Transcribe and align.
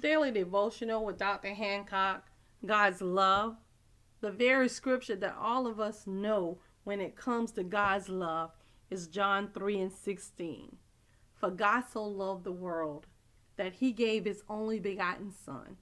daily 0.00 0.30
devotional 0.30 1.04
with 1.04 1.18
Dr. 1.18 1.54
Hancock, 1.54 2.28
God's 2.64 3.00
love, 3.00 3.56
the 4.20 4.30
very 4.30 4.68
scripture 4.68 5.16
that 5.16 5.36
all 5.38 5.66
of 5.66 5.78
us 5.78 6.06
know 6.06 6.58
when 6.84 7.00
it 7.00 7.16
comes 7.16 7.52
to 7.52 7.62
God's 7.62 8.08
love 8.08 8.50
is 8.90 9.06
John 9.06 9.50
3 9.52 9.80
and 9.80 9.92
16. 9.92 10.76
For 11.34 11.50
God 11.50 11.84
so 11.92 12.04
loved 12.04 12.44
the 12.44 12.52
world 12.52 13.06
that 13.56 13.74
he 13.74 13.92
gave 13.92 14.24
his 14.24 14.42
only 14.48 14.80
begotten 14.80 15.32
Son, 15.32 15.76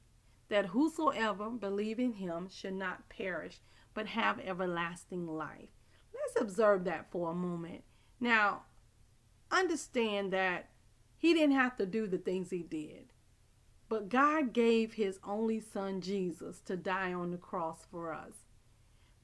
that 0.48 0.66
whosoever 0.66 1.50
believe 1.50 1.98
in 1.98 2.14
him 2.14 2.48
should 2.50 2.74
not 2.74 3.08
perish, 3.08 3.60
but 3.94 4.08
have 4.08 4.40
everlasting 4.40 5.26
life. 5.26 5.70
Let's 6.14 6.40
observe 6.40 6.84
that 6.84 7.10
for 7.10 7.30
a 7.30 7.34
moment. 7.34 7.84
Now, 8.20 8.62
understand 9.50 10.32
that 10.32 10.70
he 11.16 11.32
didn't 11.32 11.56
have 11.56 11.76
to 11.76 11.86
do 11.86 12.06
the 12.06 12.18
things 12.18 12.50
he 12.50 12.62
did. 12.62 13.05
But 13.88 14.08
God 14.08 14.52
gave 14.52 14.94
his 14.94 15.18
only 15.24 15.60
son 15.60 16.00
Jesus 16.00 16.60
to 16.62 16.76
die 16.76 17.12
on 17.12 17.30
the 17.30 17.36
cross 17.36 17.86
for 17.90 18.12
us 18.12 18.46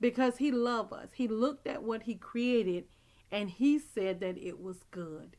because 0.01 0.37
he 0.37 0.51
loved 0.51 0.93
us. 0.93 1.11
He 1.15 1.27
looked 1.27 1.67
at 1.67 1.83
what 1.83 2.03
he 2.03 2.15
created 2.15 2.85
and 3.31 3.51
he 3.51 3.79
said 3.79 4.21
that 4.21 4.37
it 4.37 4.61
was 4.61 4.85
good. 4.91 5.37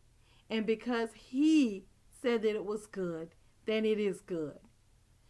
And 0.49 0.65
because 0.65 1.09
he 1.13 1.85
said 2.21 2.41
that 2.41 2.55
it 2.55 2.65
was 2.65 2.85
good, 2.85 3.35
then 3.65 3.85
it 3.85 3.99
is 3.99 4.19
good. 4.21 4.59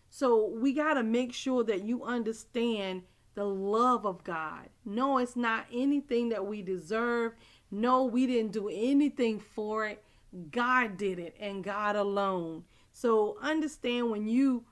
So 0.09 0.47
we 0.47 0.73
got 0.73 0.93
to 0.93 1.03
make 1.03 1.33
sure 1.33 1.63
that 1.63 1.83
you 1.83 2.03
understand 2.03 3.03
the 3.35 3.45
love 3.45 4.05
of 4.05 4.23
God. 4.23 4.69
No, 4.85 5.17
it's 5.17 5.35
not 5.35 5.65
anything 5.73 6.29
that 6.29 6.45
we 6.45 6.61
deserve. 6.61 7.33
No, 7.71 8.03
we 8.03 8.27
didn't 8.27 8.51
do 8.51 8.69
anything 8.69 9.39
for 9.39 9.87
it. 9.87 10.03
God 10.51 10.97
did 10.97 11.19
it 11.19 11.35
and 11.39 11.63
God 11.63 11.95
alone. 11.95 12.63
So 12.93 13.37
understand 13.41 14.11
when 14.11 14.27
you 14.27 14.65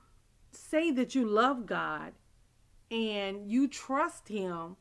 say 0.52 0.90
that 0.92 1.14
you 1.14 1.26
love 1.26 1.66
God 1.66 2.12
and 2.90 3.50
you 3.50 3.66
trust 3.66 4.28
Him, 4.28 4.76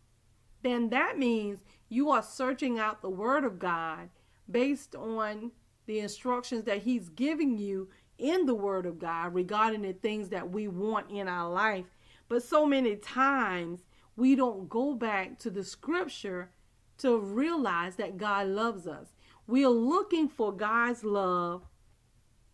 then 0.62 0.90
that 0.90 1.18
means 1.18 1.60
you 1.90 2.12
are 2.12 2.22
searching 2.22 2.80
out 2.80 3.02
the 3.02 3.10
Word 3.10 3.44
of 3.44 3.58
God 3.58 4.10
based 4.50 4.96
on 4.96 5.52
the 5.88 6.00
instructions 6.00 6.66
that 6.66 6.84
He's 6.84 7.10
giving 7.10 7.58
you 7.58 7.90
in 8.20 8.46
the 8.46 8.56
Word 8.56 8.86
of 8.86 9.00
God 9.00 9.34
regarding 9.34 9.82
the 9.82 9.94
things 9.94 10.30
that 10.30 10.52
we 10.52 10.68
want 10.68 11.10
in 11.10 11.28
our 11.28 11.50
life. 11.50 11.86
But 12.30 12.44
so 12.44 12.66
many 12.66 12.96
times 12.96 13.82
we 14.16 14.36
don't 14.36 14.70
go 14.70 14.94
back 14.94 15.40
to 15.40 15.50
the 15.50 15.64
Scripture 15.64 16.52
to 17.00 17.18
realize 17.18 17.96
that 17.96 18.18
God 18.18 18.48
loves 18.48 18.86
us. 18.86 19.08
We 19.48 19.66
are 19.66 19.70
looking 19.70 20.30
for 20.30 20.52
God's 20.52 21.04
love 21.04 21.64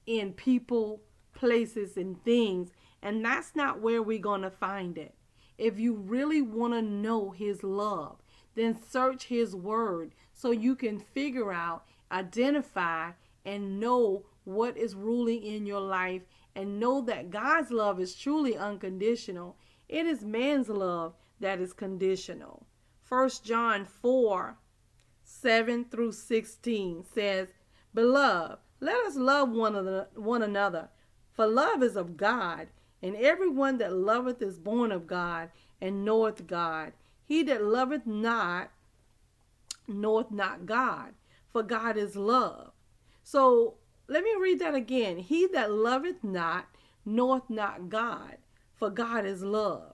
in 0.07 0.33
people, 0.33 1.01
places, 1.35 1.97
and 1.97 2.23
things. 2.23 2.71
And 3.03 3.23
that's 3.23 3.55
not 3.55 3.81
where 3.81 4.01
we're 4.01 4.17
going 4.17 4.41
to 4.41 4.49
find 4.49 4.97
it. 4.97 5.13
If 5.57 5.79
you 5.79 5.93
really 5.93 6.41
want 6.41 6.73
to 6.73 6.81
know 6.81 7.29
His 7.31 7.63
love, 7.63 8.17
then 8.55 8.75
search 8.89 9.25
His 9.25 9.55
Word 9.55 10.13
so 10.33 10.51
you 10.51 10.75
can 10.75 10.99
figure 10.99 11.51
out, 11.51 11.83
identify, 12.11 13.11
and 13.45 13.79
know 13.79 14.25
what 14.43 14.77
is 14.77 14.95
ruling 14.95 15.43
in 15.43 15.65
your 15.65 15.81
life 15.81 16.23
and 16.55 16.79
know 16.79 17.01
that 17.01 17.29
God's 17.29 17.69
love 17.69 17.99
is 17.99 18.15
truly 18.15 18.57
unconditional. 18.57 19.57
It 19.87 20.05
is 20.05 20.23
man's 20.23 20.69
love 20.69 21.13
that 21.39 21.59
is 21.59 21.71
conditional. 21.71 22.65
1 23.07 23.29
John 23.43 23.85
4 23.85 24.57
7 25.23 25.85
through 25.85 26.13
16 26.13 27.03
says, 27.13 27.49
Beloved, 27.93 28.59
let 28.79 29.05
us 29.05 29.15
love 29.15 29.49
one, 29.49 30.05
one 30.15 30.43
another, 30.43 30.89
for 31.33 31.47
love 31.47 31.81
is 31.81 31.95
of 31.95 32.17
God, 32.17 32.67
and 33.01 33.15
everyone 33.15 33.77
that 33.77 33.93
loveth 33.93 34.41
is 34.41 34.59
born 34.59 34.91
of 34.91 35.07
God, 35.07 35.49
and 35.81 36.05
knoweth 36.05 36.47
God. 36.47 36.93
He 37.25 37.43
that 37.43 37.63
loveth 37.63 38.05
not 38.05 38.71
knoweth 39.87 40.31
not 40.31 40.65
God, 40.65 41.13
for 41.51 41.63
God 41.63 41.97
is 41.97 42.15
love. 42.15 42.71
So 43.23 43.75
let 44.07 44.23
me 44.23 44.35
read 44.39 44.59
that 44.59 44.75
again. 44.75 45.17
He 45.17 45.47
that 45.47 45.71
loveth 45.71 46.23
not 46.23 46.67
knoweth 47.05 47.49
not 47.49 47.89
God, 47.89 48.37
for 48.75 48.89
God 48.89 49.25
is 49.25 49.43
love. 49.43 49.93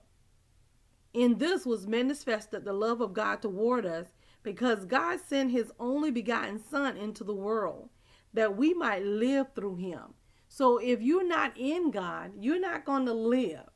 In 1.12 1.38
this 1.38 1.64
was 1.64 1.86
manifested 1.86 2.64
the 2.64 2.72
love 2.72 3.00
of 3.00 3.14
God 3.14 3.40
toward 3.40 3.86
us, 3.86 4.08
because 4.42 4.84
God 4.84 5.20
sent 5.20 5.52
his 5.52 5.72
only 5.80 6.10
begotten 6.10 6.58
Son 6.58 6.96
into 6.96 7.24
the 7.24 7.34
world 7.34 7.88
that 8.34 8.56
we 8.56 8.74
might 8.74 9.04
live 9.04 9.46
through 9.54 9.76
him. 9.76 10.14
So 10.48 10.78
if 10.78 11.00
you're 11.00 11.26
not 11.26 11.56
in 11.56 11.90
God, 11.90 12.32
you're 12.38 12.60
not 12.60 12.84
going 12.84 13.06
to 13.06 13.12
live. 13.12 13.70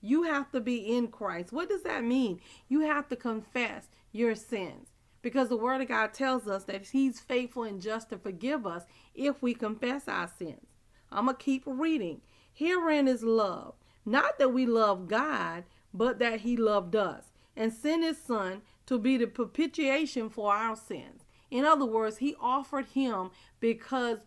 You 0.00 0.24
have 0.24 0.50
to 0.52 0.60
be 0.60 0.96
in 0.96 1.08
Christ. 1.08 1.52
What 1.52 1.68
does 1.68 1.82
that 1.84 2.04
mean? 2.04 2.40
You 2.68 2.80
have 2.80 3.08
to 3.08 3.16
confess 3.16 3.88
your 4.12 4.34
sins 4.34 4.88
because 5.22 5.48
the 5.48 5.56
Word 5.56 5.80
of 5.80 5.88
God 5.88 6.14
tells 6.14 6.46
us 6.46 6.64
that 6.64 6.86
He's 6.86 7.20
faithful 7.20 7.64
and 7.64 7.80
just 7.80 8.10
to 8.10 8.18
forgive 8.18 8.66
us 8.66 8.84
if 9.14 9.42
we 9.42 9.54
confess 9.54 10.06
our 10.06 10.30
sins. 10.38 10.66
I'm 11.10 11.24
going 11.24 11.36
to 11.36 11.42
keep 11.42 11.62
reading. 11.66 12.20
Herein 12.52 13.08
is 13.08 13.22
love, 13.22 13.74
not 14.04 14.38
that 14.38 14.52
we 14.52 14.66
love 14.66 15.08
God, 15.08 15.64
but 15.92 16.18
that 16.18 16.40
He 16.40 16.56
loved 16.56 16.94
us 16.94 17.32
and 17.56 17.72
sent 17.72 18.04
His 18.04 18.18
Son 18.18 18.62
to 18.86 18.98
be 18.98 19.16
the 19.16 19.26
propitiation 19.26 20.30
for 20.30 20.54
our 20.54 20.76
sins. 20.76 21.24
In 21.50 21.64
other 21.64 21.86
words, 21.86 22.18
He 22.18 22.34
offered 22.40 22.86
Him 22.86 23.30
because 23.60 24.18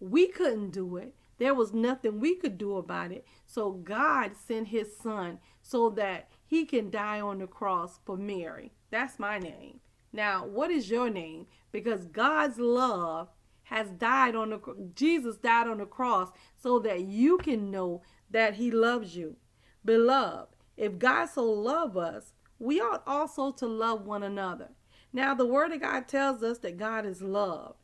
we 0.00 0.28
couldn't 0.28 0.70
do 0.70 0.96
it. 0.96 1.14
There 1.38 1.54
was 1.54 1.72
nothing 1.72 2.20
we 2.20 2.34
could 2.34 2.58
do 2.58 2.76
about 2.76 3.12
it. 3.12 3.24
So 3.46 3.70
God 3.70 4.32
sent 4.36 4.68
his 4.68 4.96
son 4.96 5.38
so 5.62 5.88
that 5.90 6.28
he 6.44 6.64
can 6.64 6.90
die 6.90 7.20
on 7.20 7.38
the 7.38 7.46
cross 7.46 8.00
for 8.04 8.16
Mary. 8.16 8.72
That's 8.90 9.18
my 9.18 9.38
name. 9.38 9.80
Now, 10.12 10.46
what 10.46 10.70
is 10.70 10.90
your 10.90 11.10
name? 11.10 11.46
Because 11.70 12.06
God's 12.06 12.58
love 12.58 13.28
has 13.64 13.90
died 13.90 14.34
on 14.34 14.50
the 14.50 14.90
Jesus 14.94 15.36
died 15.36 15.68
on 15.68 15.78
the 15.78 15.86
cross 15.86 16.30
so 16.56 16.78
that 16.80 17.02
you 17.02 17.38
can 17.38 17.70
know 17.70 18.02
that 18.30 18.54
he 18.54 18.70
loves 18.70 19.14
you. 19.14 19.36
Beloved, 19.84 20.56
if 20.76 20.98
God 20.98 21.26
so 21.26 21.44
love 21.44 21.96
us, 21.96 22.32
we 22.58 22.80
ought 22.80 23.02
also 23.06 23.52
to 23.52 23.66
love 23.66 24.06
one 24.06 24.22
another. 24.22 24.70
Now, 25.12 25.34
the 25.34 25.46
word 25.46 25.72
of 25.72 25.80
God 25.80 26.06
tells 26.08 26.42
us 26.42 26.58
that 26.58 26.76
God 26.76 27.06
is 27.06 27.22
love. 27.22 27.76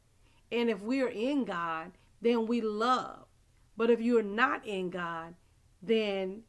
And 0.53 0.69
if 0.69 0.83
we 0.83 1.01
are 1.01 1.09
in 1.09 1.45
God, 1.45 1.93
then 2.21 2.47
we 2.47 2.61
love. 2.61 3.27
But 3.77 3.91
if 3.91 4.01
you 4.01 4.19
are 4.19 4.23
not 4.23 4.67
in 4.67 4.91
God, 4.91 5.35
then 5.83 6.43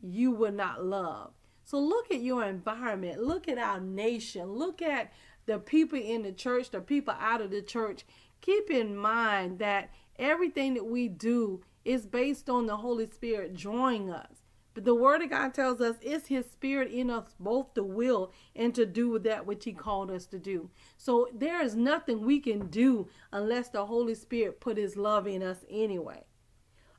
you 0.00 0.30
will 0.30 0.52
not 0.52 0.84
love. 0.84 1.32
So 1.64 1.78
look 1.78 2.10
at 2.10 2.20
your 2.20 2.44
environment. 2.44 3.22
Look 3.22 3.48
at 3.48 3.58
our 3.58 3.80
nation. 3.80 4.52
Look 4.52 4.82
at 4.82 5.12
the 5.46 5.58
people 5.58 5.98
in 5.98 6.22
the 6.22 6.32
church, 6.32 6.70
the 6.70 6.80
people 6.80 7.14
out 7.18 7.40
of 7.40 7.50
the 7.50 7.62
church. 7.62 8.04
Keep 8.40 8.70
in 8.70 8.96
mind 8.96 9.58
that 9.58 9.90
everything 10.18 10.74
that 10.74 10.86
we 10.86 11.08
do 11.08 11.62
is 11.84 12.06
based 12.06 12.50
on 12.50 12.66
the 12.66 12.76
Holy 12.76 13.06
Spirit 13.06 13.54
drawing 13.54 14.10
us. 14.10 14.45
But 14.76 14.84
the 14.84 14.94
Word 14.94 15.22
of 15.22 15.30
God 15.30 15.54
tells 15.54 15.80
us 15.80 15.96
it's 16.02 16.28
His 16.28 16.44
Spirit 16.44 16.92
in 16.92 17.08
us 17.08 17.34
both 17.40 17.72
to 17.74 17.82
will 17.82 18.30
and 18.54 18.74
to 18.74 18.84
do 18.84 19.18
that 19.20 19.46
which 19.46 19.64
He 19.64 19.72
called 19.72 20.10
us 20.10 20.26
to 20.26 20.38
do. 20.38 20.68
So 20.98 21.28
there 21.34 21.62
is 21.62 21.74
nothing 21.74 22.26
we 22.26 22.40
can 22.40 22.66
do 22.66 23.08
unless 23.32 23.70
the 23.70 23.86
Holy 23.86 24.14
Spirit 24.14 24.60
put 24.60 24.76
His 24.76 24.94
love 24.94 25.26
in 25.26 25.42
us 25.42 25.64
anyway. 25.70 26.24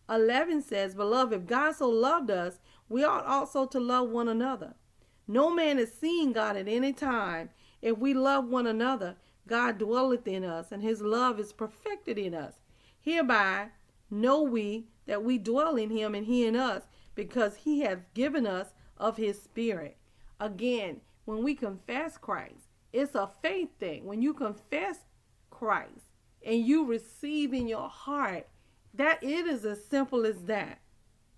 11 0.09 0.63
says, 0.63 0.95
Beloved, 0.95 1.33
if 1.33 1.45
God 1.45 1.75
so 1.75 1.87
loved 1.87 2.31
us, 2.31 2.57
we 2.89 3.03
ought 3.03 3.27
also 3.27 3.67
to 3.67 3.79
love 3.79 4.09
one 4.09 4.27
another. 4.27 4.73
No 5.27 5.51
man 5.51 5.77
is 5.77 5.93
seeing 5.93 6.33
God 6.33 6.57
at 6.57 6.67
any 6.67 6.93
time. 6.93 7.51
If 7.83 7.99
we 7.99 8.15
love 8.15 8.45
one 8.47 8.65
another, 8.65 9.17
God 9.45 9.77
dwelleth 9.77 10.27
in 10.27 10.43
us, 10.43 10.71
and 10.71 10.81
his 10.81 11.03
love 11.03 11.39
is 11.39 11.53
perfected 11.53 12.17
in 12.17 12.33
us. 12.33 12.55
Hereby 12.99 13.67
know 14.09 14.41
we 14.41 14.87
that 15.05 15.23
we 15.23 15.37
dwell 15.37 15.75
in 15.75 15.91
him 15.91 16.15
and 16.15 16.25
he 16.25 16.43
in 16.43 16.55
us, 16.55 16.83
because 17.17 17.55
he 17.55 17.81
hath 17.81 18.13
given 18.13 18.45
us 18.45 18.67
of 18.95 19.17
his 19.17 19.41
spirit. 19.41 19.97
Again, 20.39 21.01
when 21.25 21.43
we 21.43 21.55
confess 21.55 22.15
Christ, 22.15 22.69
it's 22.93 23.15
a 23.15 23.31
faith 23.41 23.71
thing. 23.79 24.05
When 24.05 24.21
you 24.21 24.35
confess 24.35 24.99
Christ 25.49 26.13
and 26.45 26.63
you 26.65 26.85
receive 26.85 27.53
in 27.53 27.67
your 27.67 27.89
heart, 27.89 28.47
that 28.93 29.21
it 29.23 29.47
is 29.47 29.65
as 29.65 29.83
simple 29.83 30.27
as 30.27 30.43
that. 30.43 30.79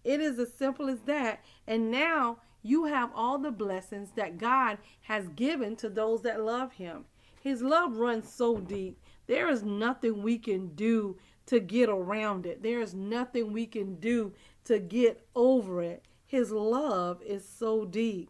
It 0.03 0.19
is 0.19 0.37
as 0.37 0.53
simple 0.53 0.89
as 0.89 0.99
that. 1.05 1.43
And 1.65 1.89
now 1.89 2.39
you 2.61 2.85
have 2.85 3.11
all 3.15 3.39
the 3.39 3.51
blessings 3.51 4.11
that 4.17 4.37
God 4.37 4.79
has 5.03 5.29
given 5.29 5.77
to 5.77 5.87
those 5.87 6.21
that 6.23 6.43
love 6.43 6.73
him. 6.73 7.05
His 7.41 7.61
love 7.61 7.95
runs 7.95 8.29
so 8.29 8.57
deep. 8.57 8.99
There 9.27 9.47
is 9.47 9.63
nothing 9.63 10.23
we 10.23 10.37
can 10.37 10.75
do 10.75 11.15
to 11.45 11.61
get 11.61 11.87
around 11.87 12.45
it. 12.45 12.61
There 12.61 12.81
is 12.81 12.93
nothing 12.93 13.53
we 13.53 13.65
can 13.65 13.95
do 13.95 14.33
to 14.69 14.77
get 14.77 15.27
over 15.35 15.81
it. 15.81 16.05
His 16.27 16.51
love 16.51 17.23
is 17.23 17.43
so 17.47 17.85
deep. 17.85 18.29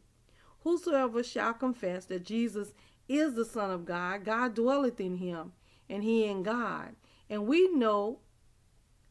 Whosoever 0.61 1.21
shall 1.21 1.53
confess 1.53 2.05
that 2.05 2.23
Jesus 2.23 2.71
is 3.09 3.33
the 3.33 3.43
Son 3.43 3.71
of 3.71 3.83
God, 3.83 4.23
God 4.23 4.55
dwelleth 4.55 5.01
in 5.01 5.17
him, 5.17 5.51
and 5.89 6.01
he 6.01 6.23
in 6.23 6.43
God. 6.43 6.95
And 7.29 7.45
we 7.45 7.67
know 7.67 8.19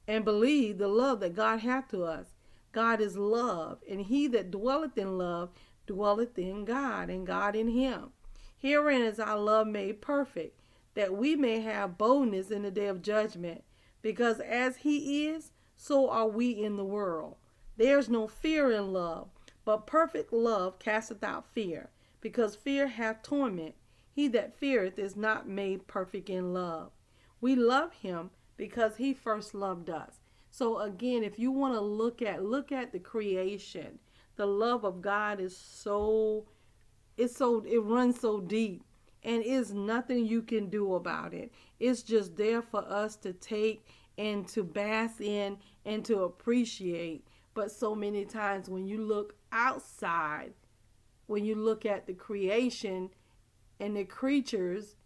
and 0.06 0.25
believe 0.25 0.78
the 0.78 0.88
love 0.88 1.20
that 1.20 1.36
God 1.36 1.60
hath 1.60 1.88
to 1.88 2.02
us. 2.02 2.28
God 2.72 2.98
is 3.02 3.19
love, 3.19 3.81
and 3.86 4.00
he 4.00 4.26
that 4.28 4.50
dwelleth 4.50 4.96
in 4.96 5.19
love 5.19 5.50
dwelleth 5.86 6.38
in 6.38 6.64
God, 6.64 7.10
and 7.10 7.26
God 7.26 7.54
in 7.54 7.69
him. 7.69 8.12
Herein 8.56 9.02
is 9.02 9.20
our 9.20 9.38
love 9.38 9.66
made 9.66 10.00
perfect, 10.00 10.62
that 10.94 11.14
we 11.14 11.36
may 11.36 11.60
have 11.60 11.98
boldness 11.98 12.50
in 12.50 12.62
the 12.62 12.70
day 12.70 12.86
of 12.86 13.02
judgment. 13.02 13.64
Because 14.00 14.40
as 14.40 14.78
he 14.78 15.26
is, 15.26 15.52
so 15.80 16.10
are 16.10 16.26
we 16.26 16.50
in 16.50 16.76
the 16.76 16.84
world. 16.84 17.36
There's 17.76 18.08
no 18.08 18.26
fear 18.26 18.72
in 18.72 18.92
love, 18.92 19.28
but 19.64 19.86
perfect 19.86 20.32
love 20.32 20.80
casteth 20.80 21.22
out 21.22 21.46
fear, 21.46 21.90
because 22.20 22.56
fear 22.56 22.88
hath 22.88 23.22
torment. 23.22 23.76
He 24.12 24.26
that 24.28 24.58
feareth 24.58 24.98
is 24.98 25.14
not 25.14 25.48
made 25.48 25.86
perfect 25.86 26.28
in 26.28 26.52
love. 26.52 26.90
We 27.40 27.54
love 27.54 27.92
him 27.92 28.30
because 28.56 28.96
he 28.96 29.14
first 29.14 29.54
loved 29.54 29.88
us. 29.88 30.19
So 30.50 30.80
again, 30.80 31.22
if 31.22 31.38
you 31.38 31.52
want 31.52 31.75
to 31.75 31.81
look 31.81 32.20
at 32.22 32.44
look 32.44 32.72
at 32.72 32.90
the 32.90 32.98
creation, 32.98 34.00
the 34.34 34.46
love 34.46 34.84
of 34.84 35.00
God 35.00 35.38
is 35.38 35.56
so 35.56 36.48
it's 37.16 37.36
so 37.36 37.62
it 37.64 37.78
runs 37.78 38.19
so 38.19 38.40
deep 38.40 38.82
and 39.22 39.44
is 39.44 39.72
nothing 39.72 40.26
you 40.26 40.42
can 40.42 40.69
do 40.69 40.94
about 40.94 41.32
it. 41.32 41.52
It's 41.78 42.02
just 42.02 42.36
there 42.36 42.62
for 42.62 42.84
us 42.84 43.14
to 43.16 43.32
take 43.32 43.86
and 44.19 44.47
to 44.49 44.65
bask 44.65 45.20
in 45.20 45.56
and 45.87 46.05
to 46.05 46.25
appreciate. 46.25 47.26
But 47.55 47.70
so 47.70 47.94
many 47.94 48.25
times 48.25 48.69
when 48.69 48.87
you 48.87 49.00
look 49.00 49.35
outside, 49.53 50.53
when 51.26 51.44
you 51.44 51.55
look 51.55 51.87
at 51.87 52.06
the 52.06 52.12
creation 52.12 53.11
and 53.81 53.97
the 53.97 54.05
creatures, 54.05 54.97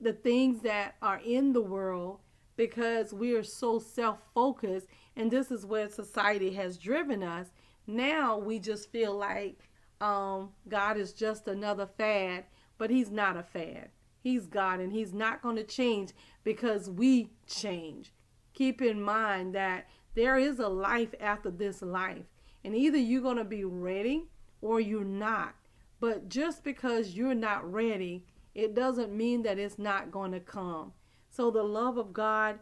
the 0.00 0.12
things 0.12 0.62
that 0.62 0.94
are 1.02 1.20
in 1.24 1.52
the 1.52 1.60
world, 1.60 2.20
because 2.56 3.12
we 3.12 3.34
are 3.34 3.42
so 3.42 3.78
self 3.78 4.18
focused, 4.34 4.86
and 5.16 5.30
this 5.30 5.50
is 5.50 5.66
where 5.66 5.88
society 5.88 6.52
has 6.54 6.76
driven 6.76 7.22
us. 7.22 7.48
Now 7.86 8.38
we 8.38 8.58
just 8.58 8.90
feel 8.90 9.16
like 9.16 9.68
um, 10.00 10.50
God 10.68 10.96
is 10.96 11.12
just 11.12 11.48
another 11.48 11.86
fad, 11.86 12.44
but 12.78 12.90
He's 12.90 13.10
not 13.10 13.36
a 13.36 13.42
fad. 13.42 13.90
He's 14.22 14.46
God, 14.46 14.78
and 14.78 14.92
He's 14.92 15.12
not 15.12 15.42
going 15.42 15.56
to 15.56 15.64
change 15.64 16.12
because 16.44 16.88
we 16.88 17.30
change. 17.46 18.12
Keep 18.54 18.80
in 18.80 19.02
mind 19.02 19.54
that 19.54 19.88
there 20.14 20.38
is 20.38 20.60
a 20.60 20.68
life 20.68 21.14
after 21.20 21.50
this 21.50 21.82
life, 21.82 22.26
and 22.64 22.76
either 22.76 22.98
you're 22.98 23.20
going 23.20 23.38
to 23.38 23.44
be 23.44 23.64
ready 23.64 24.28
or 24.60 24.78
you're 24.78 25.04
not. 25.04 25.56
But 25.98 26.28
just 26.28 26.62
because 26.62 27.14
you're 27.14 27.34
not 27.34 27.70
ready, 27.70 28.24
it 28.54 28.74
doesn't 28.74 29.16
mean 29.16 29.42
that 29.42 29.58
it's 29.58 29.78
not 29.78 30.12
going 30.12 30.32
to 30.32 30.40
come. 30.40 30.92
So 31.28 31.50
the 31.50 31.62
love 31.62 31.96
of 31.96 32.12
God, 32.12 32.58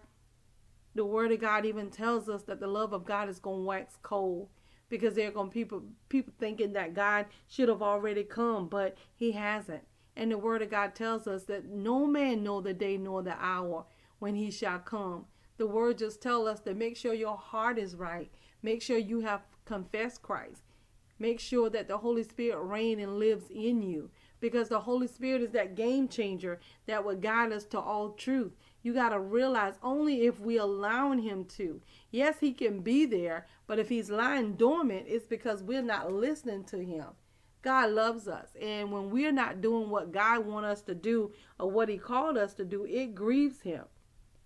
the 0.94 1.04
word 1.04 1.32
of 1.32 1.40
God 1.40 1.66
even 1.66 1.90
tells 1.90 2.28
us 2.28 2.42
that 2.44 2.60
the 2.60 2.66
love 2.68 2.92
of 2.92 3.04
God 3.04 3.28
is 3.28 3.38
going 3.38 3.60
to 3.60 3.64
wax 3.64 3.96
cold 4.02 4.48
because 4.88 5.14
there 5.14 5.28
are 5.28 5.32
going 5.32 5.48
to 5.48 5.54
people 5.54 5.82
people 6.08 6.32
thinking 6.38 6.72
that 6.72 6.94
God 6.94 7.26
should 7.48 7.68
have 7.68 7.82
already 7.82 8.24
come, 8.24 8.68
but 8.68 8.96
he 9.14 9.32
hasn't. 9.32 9.82
And 10.20 10.30
the 10.30 10.36
word 10.36 10.60
of 10.60 10.70
God 10.70 10.94
tells 10.94 11.26
us 11.26 11.44
that 11.44 11.64
no 11.64 12.06
man 12.06 12.42
know 12.42 12.60
the 12.60 12.74
day 12.74 12.98
nor 12.98 13.22
the 13.22 13.42
hour 13.42 13.86
when 14.18 14.34
he 14.34 14.50
shall 14.50 14.78
come. 14.78 15.24
The 15.56 15.66
word 15.66 15.96
just 15.96 16.20
tell 16.20 16.46
us 16.46 16.60
to 16.60 16.74
make 16.74 16.94
sure 16.94 17.14
your 17.14 17.38
heart 17.38 17.78
is 17.78 17.96
right. 17.96 18.30
Make 18.62 18.82
sure 18.82 18.98
you 18.98 19.20
have 19.20 19.40
confessed 19.64 20.20
Christ. 20.20 20.60
Make 21.18 21.40
sure 21.40 21.70
that 21.70 21.88
the 21.88 21.96
Holy 21.96 22.22
Spirit 22.22 22.62
reign 22.62 23.00
and 23.00 23.18
lives 23.18 23.48
in 23.48 23.80
you 23.80 24.10
because 24.40 24.68
the 24.68 24.80
Holy 24.80 25.06
Spirit 25.06 25.40
is 25.40 25.52
that 25.52 25.74
game 25.74 26.06
changer 26.06 26.60
that 26.84 27.02
will 27.02 27.16
guide 27.16 27.50
us 27.50 27.64
to 27.64 27.80
all 27.80 28.10
truth. 28.10 28.52
You 28.82 28.92
got 28.92 29.10
to 29.10 29.20
realize 29.20 29.78
only 29.82 30.26
if 30.26 30.38
we 30.38 30.58
allowing 30.58 31.20
him 31.20 31.46
to. 31.56 31.80
Yes, 32.10 32.40
he 32.40 32.52
can 32.52 32.80
be 32.80 33.06
there, 33.06 33.46
but 33.66 33.78
if 33.78 33.88
he's 33.88 34.10
lying 34.10 34.52
dormant, 34.52 35.06
it's 35.08 35.26
because 35.26 35.62
we're 35.62 35.80
not 35.80 36.12
listening 36.12 36.64
to 36.64 36.84
him. 36.84 37.06
God 37.62 37.90
loves 37.90 38.26
us, 38.26 38.48
and 38.60 38.90
when 38.90 39.10
we're 39.10 39.32
not 39.32 39.60
doing 39.60 39.90
what 39.90 40.12
God 40.12 40.46
wants 40.46 40.68
us 40.68 40.82
to 40.82 40.94
do 40.94 41.32
or 41.58 41.70
what 41.70 41.88
he 41.88 41.98
called 41.98 42.38
us 42.38 42.54
to 42.54 42.64
do, 42.64 42.84
it 42.84 43.14
grieves 43.14 43.60
him. 43.62 43.84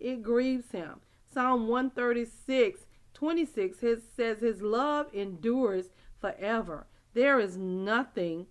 It 0.00 0.22
grieves 0.22 0.72
him. 0.72 1.00
Psalm 1.32 1.68
136, 1.68 2.86
26 3.14 3.78
says 4.16 4.40
his 4.40 4.62
love 4.62 5.06
endures 5.12 5.90
forever. 6.20 6.86
There 7.12 7.38
is 7.38 7.56
nothing 7.56 8.46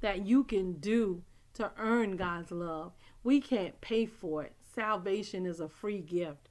that 0.00 0.26
you 0.26 0.44
can 0.44 0.74
do 0.74 1.22
to 1.54 1.70
earn 1.78 2.16
God's 2.16 2.50
love. 2.50 2.92
We 3.22 3.40
can't 3.40 3.80
pay 3.80 4.06
for 4.06 4.42
it. 4.42 4.52
Salvation 4.74 5.46
is 5.46 5.60
a 5.60 5.68
free 5.68 6.00
gift. 6.00 6.48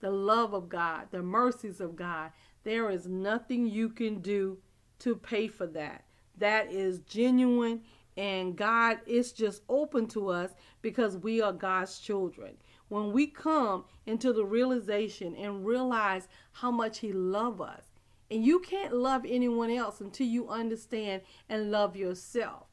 The 0.00 0.10
love 0.10 0.52
of 0.52 0.68
God, 0.68 1.08
the 1.10 1.22
mercies 1.22 1.80
of 1.80 1.96
God, 1.96 2.32
there 2.64 2.90
is 2.90 3.06
nothing 3.06 3.66
you 3.66 3.88
can 3.88 4.20
do 4.20 4.58
to 5.00 5.16
pay 5.16 5.48
for 5.48 5.66
that. 5.68 6.04
That 6.38 6.72
is 6.72 7.00
genuine, 7.00 7.82
and 8.16 8.56
God 8.56 9.00
is 9.06 9.32
just 9.32 9.62
open 9.68 10.06
to 10.08 10.28
us 10.28 10.50
because 10.82 11.16
we 11.16 11.40
are 11.40 11.52
God's 11.52 11.98
children. 11.98 12.56
When 12.88 13.12
we 13.12 13.26
come 13.26 13.84
into 14.06 14.32
the 14.32 14.44
realization 14.44 15.34
and 15.36 15.64
realize 15.64 16.28
how 16.52 16.70
much 16.70 16.98
He 16.98 17.12
loves 17.12 17.60
us, 17.60 17.84
and 18.30 18.44
you 18.44 18.60
can't 18.60 18.94
love 18.94 19.24
anyone 19.28 19.70
else 19.70 20.00
until 20.00 20.26
you 20.26 20.48
understand 20.48 21.22
and 21.48 21.70
love 21.70 21.96
yourself 21.96 22.66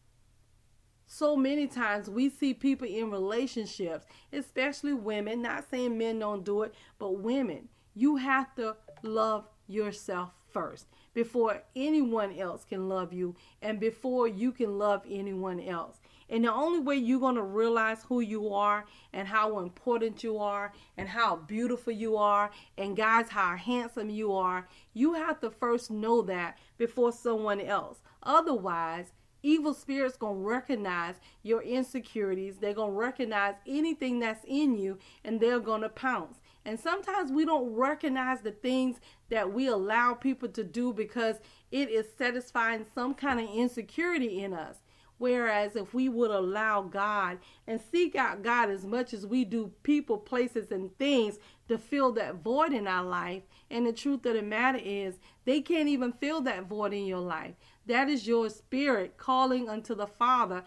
so 1.14 1.36
many 1.36 1.68
times 1.68 2.10
we 2.10 2.30
see 2.30 2.54
people 2.54 2.88
in 2.88 3.12
relationships, 3.12 4.06
especially 4.32 4.94
women, 4.94 5.42
not 5.42 5.70
saying 5.70 5.98
men 5.98 6.20
don't 6.20 6.46
do 6.46 6.62
it, 6.62 6.74
but 7.00 7.20
women, 7.20 7.68
you 7.94 8.16
have 8.16 8.56
to 8.56 8.78
love 9.04 9.46
yourself 9.68 10.30
first 10.54 10.88
before 11.14 11.64
anyone 11.76 12.38
else 12.38 12.64
can 12.64 12.88
love 12.88 13.14
you 13.14 13.36
and 13.62 13.80
before 13.80 14.28
you 14.28 14.52
can 14.52 14.78
love 14.78 15.04
anyone 15.10 15.60
else. 15.60 15.98
And 16.30 16.46
the 16.46 16.54
only 16.54 16.80
way 16.80 16.96
you're 16.96 17.20
going 17.20 17.36
to 17.36 17.44
realize 17.44 18.04
who 18.08 18.22
you 18.22 18.54
are 18.54 18.86
and 19.12 19.28
how 19.28 19.60
important 19.60 20.24
you 20.24 20.38
are 20.38 20.72
and 20.98 21.10
how 21.10 21.36
beautiful 21.36 21.92
you 21.92 22.16
are 22.16 22.52
and 22.78 22.96
guys 22.96 23.28
how 23.30 23.58
handsome 23.58 24.10
you 24.10 24.32
are, 24.34 24.68
you 24.94 25.14
have 25.14 25.42
to 25.42 25.52
first 25.52 25.92
know 25.92 26.22
that 26.22 26.58
before 26.78 27.12
someone 27.12 27.60
else. 27.60 28.00
Otherwise, 28.24 29.12
evil 29.44 29.74
spirits 29.74 30.16
gonna 30.16 30.36
recognize 30.36 31.16
your 31.42 31.62
insecurities 31.64 32.58
they're 32.58 32.76
gonna 32.76 32.92
recognize 32.92 33.56
anything 33.68 34.20
that's 34.20 34.44
in 34.46 34.78
you 34.78 34.98
and 35.24 35.40
they're 35.40 35.60
gonna 35.60 35.90
pounce 35.90 36.42
and 36.66 36.80
sometimes 36.80 37.32
we 37.32 37.46
don't 37.46 37.74
recognize 37.74 38.42
the 38.42 38.52
things 38.52 38.98
that 39.30 39.52
we 39.52 39.68
allow 39.68 40.14
people 40.14 40.50
to 40.50 40.64
do 40.64 40.94
because 40.94 41.38
it 41.72 41.90
is 41.90 42.06
satisfying 42.18 42.86
some 42.94 43.14
kind 43.14 43.40
of 43.40 43.50
insecurity 43.50 44.44
in 44.44 44.54
us 44.54 44.78
Whereas 45.22 45.76
if 45.76 45.94
we 45.94 46.10
would 46.10 46.32
allow 46.32 46.82
God 46.82 47.38
and 47.68 47.80
seek 47.80 48.16
out 48.16 48.42
God 48.42 48.72
as 48.72 48.88
much 48.88 49.14
as 49.14 49.24
we 49.24 49.46
do 49.46 49.72
people, 49.84 50.18
places, 50.18 50.72
and 50.72 50.98
things 50.98 51.38
to 51.68 51.78
fill 51.78 52.12
that 52.14 52.38
void 52.38 52.74
in 52.74 52.88
our 52.88 53.04
life, 53.04 53.44
and 53.70 53.86
the 53.86 53.94
truth 53.94 54.26
of 54.26 54.34
the 54.34 54.42
matter 54.42 54.80
is, 54.84 55.20
they 55.46 55.62
can't 55.62 55.88
even 55.88 56.12
fill 56.12 56.42
that 56.42 56.66
void 56.66 56.92
in 56.92 57.06
your 57.06 57.20
life. 57.20 57.54
That 57.86 58.10
is 58.10 58.26
your 58.26 58.50
spirit 58.50 59.16
calling 59.18 59.70
unto 59.70 59.94
the 59.94 60.08
Father 60.08 60.64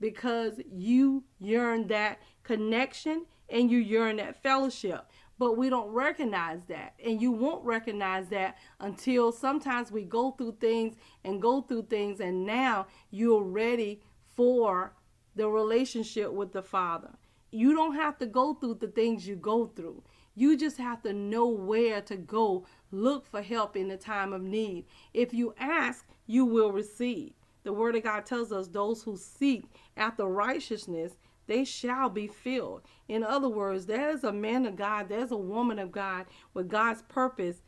because 0.00 0.54
you 0.68 1.22
yearn 1.38 1.86
that 1.86 2.18
connection 2.42 3.26
and 3.48 3.70
you 3.70 3.78
yearn 3.78 4.16
that 4.16 4.42
fellowship 4.42 5.06
but 5.38 5.56
we 5.56 5.68
don't 5.68 5.90
recognize 5.90 6.60
that. 6.68 6.94
And 7.04 7.20
you 7.20 7.32
won't 7.32 7.64
recognize 7.64 8.28
that 8.28 8.58
until 8.80 9.32
sometimes 9.32 9.90
we 9.90 10.04
go 10.04 10.32
through 10.32 10.56
things 10.60 10.96
and 11.24 11.42
go 11.42 11.62
through 11.62 11.86
things, 11.86 12.20
and 12.20 12.46
now 12.46 12.86
you're 13.10 13.42
ready 13.42 14.00
for 14.36 14.94
the 15.36 15.48
relationship 15.48 16.32
with 16.32 16.52
the 16.52 16.62
Father. 16.62 17.10
You 17.50 17.74
don't 17.74 17.94
have 17.94 18.18
to 18.18 18.26
go 18.26 18.54
through 18.54 18.74
the 18.74 18.88
things 18.88 19.26
you 19.26 19.36
go 19.36 19.66
through. 19.66 20.02
You 20.34 20.56
just 20.56 20.78
have 20.78 21.02
to 21.02 21.12
know 21.12 21.46
where 21.46 22.00
to 22.02 22.16
go 22.16 22.66
look 22.90 23.26
for 23.26 23.42
help 23.42 23.76
in 23.76 23.88
the 23.88 23.96
time 23.96 24.32
of 24.32 24.42
need. 24.42 24.86
If 25.12 25.32
you 25.32 25.54
ask, 25.58 26.04
you 26.26 26.44
will 26.44 26.72
receive. 26.72 27.32
The 27.62 27.72
Word 27.72 27.96
of 27.96 28.02
God 28.02 28.26
tells 28.26 28.52
us 28.52 28.68
those 28.68 29.02
who 29.02 29.16
seek 29.16 29.64
after 29.96 30.24
righteousness 30.26 31.16
they 31.46 31.64
shall 31.64 32.08
be 32.08 32.26
filled. 32.26 32.82
In 33.08 33.22
other 33.22 33.48
words, 33.48 33.86
there's 33.86 34.24
a 34.24 34.32
man 34.32 34.66
of 34.66 34.76
God, 34.76 35.08
there's 35.08 35.30
a 35.30 35.36
woman 35.36 35.78
of 35.78 35.92
God 35.92 36.26
with 36.52 36.68
God's 36.68 37.02
purpose 37.02 37.62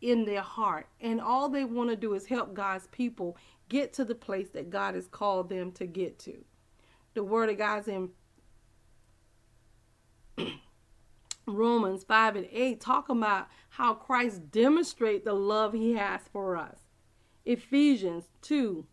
in 0.00 0.24
their 0.24 0.42
heart. 0.42 0.88
And 1.00 1.20
all 1.20 1.48
they 1.48 1.64
want 1.64 1.90
to 1.90 1.96
do 1.96 2.14
is 2.14 2.26
help 2.26 2.54
God's 2.54 2.88
people 2.88 3.36
get 3.68 3.92
to 3.94 4.04
the 4.04 4.14
place 4.14 4.50
that 4.50 4.70
God 4.70 4.94
has 4.94 5.06
called 5.06 5.48
them 5.48 5.72
to 5.72 5.86
get 5.86 6.18
to. 6.20 6.44
The 7.14 7.24
word 7.24 7.50
of 7.50 7.58
God's 7.58 7.88
in 7.88 8.10
Romans 11.46 12.04
5 12.04 12.36
and 12.36 12.48
8 12.50 12.80
talk 12.80 13.08
about 13.08 13.48
how 13.70 13.94
Christ 13.94 14.50
demonstrate 14.50 15.24
the 15.24 15.34
love 15.34 15.72
he 15.72 15.94
has 15.94 16.22
for 16.32 16.56
us. 16.56 16.78
Ephesians 17.44 18.28
2 18.42 18.86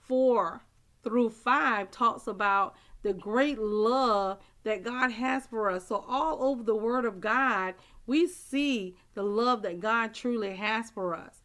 4 0.00 0.64
through 1.04 1.30
5 1.30 1.90
talks 1.90 2.26
about 2.26 2.74
the 3.02 3.12
great 3.12 3.58
love 3.58 4.38
that 4.64 4.82
God 4.82 5.10
has 5.10 5.46
for 5.46 5.70
us. 5.70 5.86
So 5.86 6.04
all 6.08 6.42
over 6.42 6.62
the 6.62 6.74
word 6.74 7.04
of 7.04 7.20
God, 7.20 7.74
We 8.06 8.26
see 8.26 8.96
the 9.14 9.22
love 9.22 9.62
that 9.62 9.80
God 9.80 10.14
truly 10.14 10.54
has 10.56 10.90
for 10.90 11.14
us. 11.14 11.36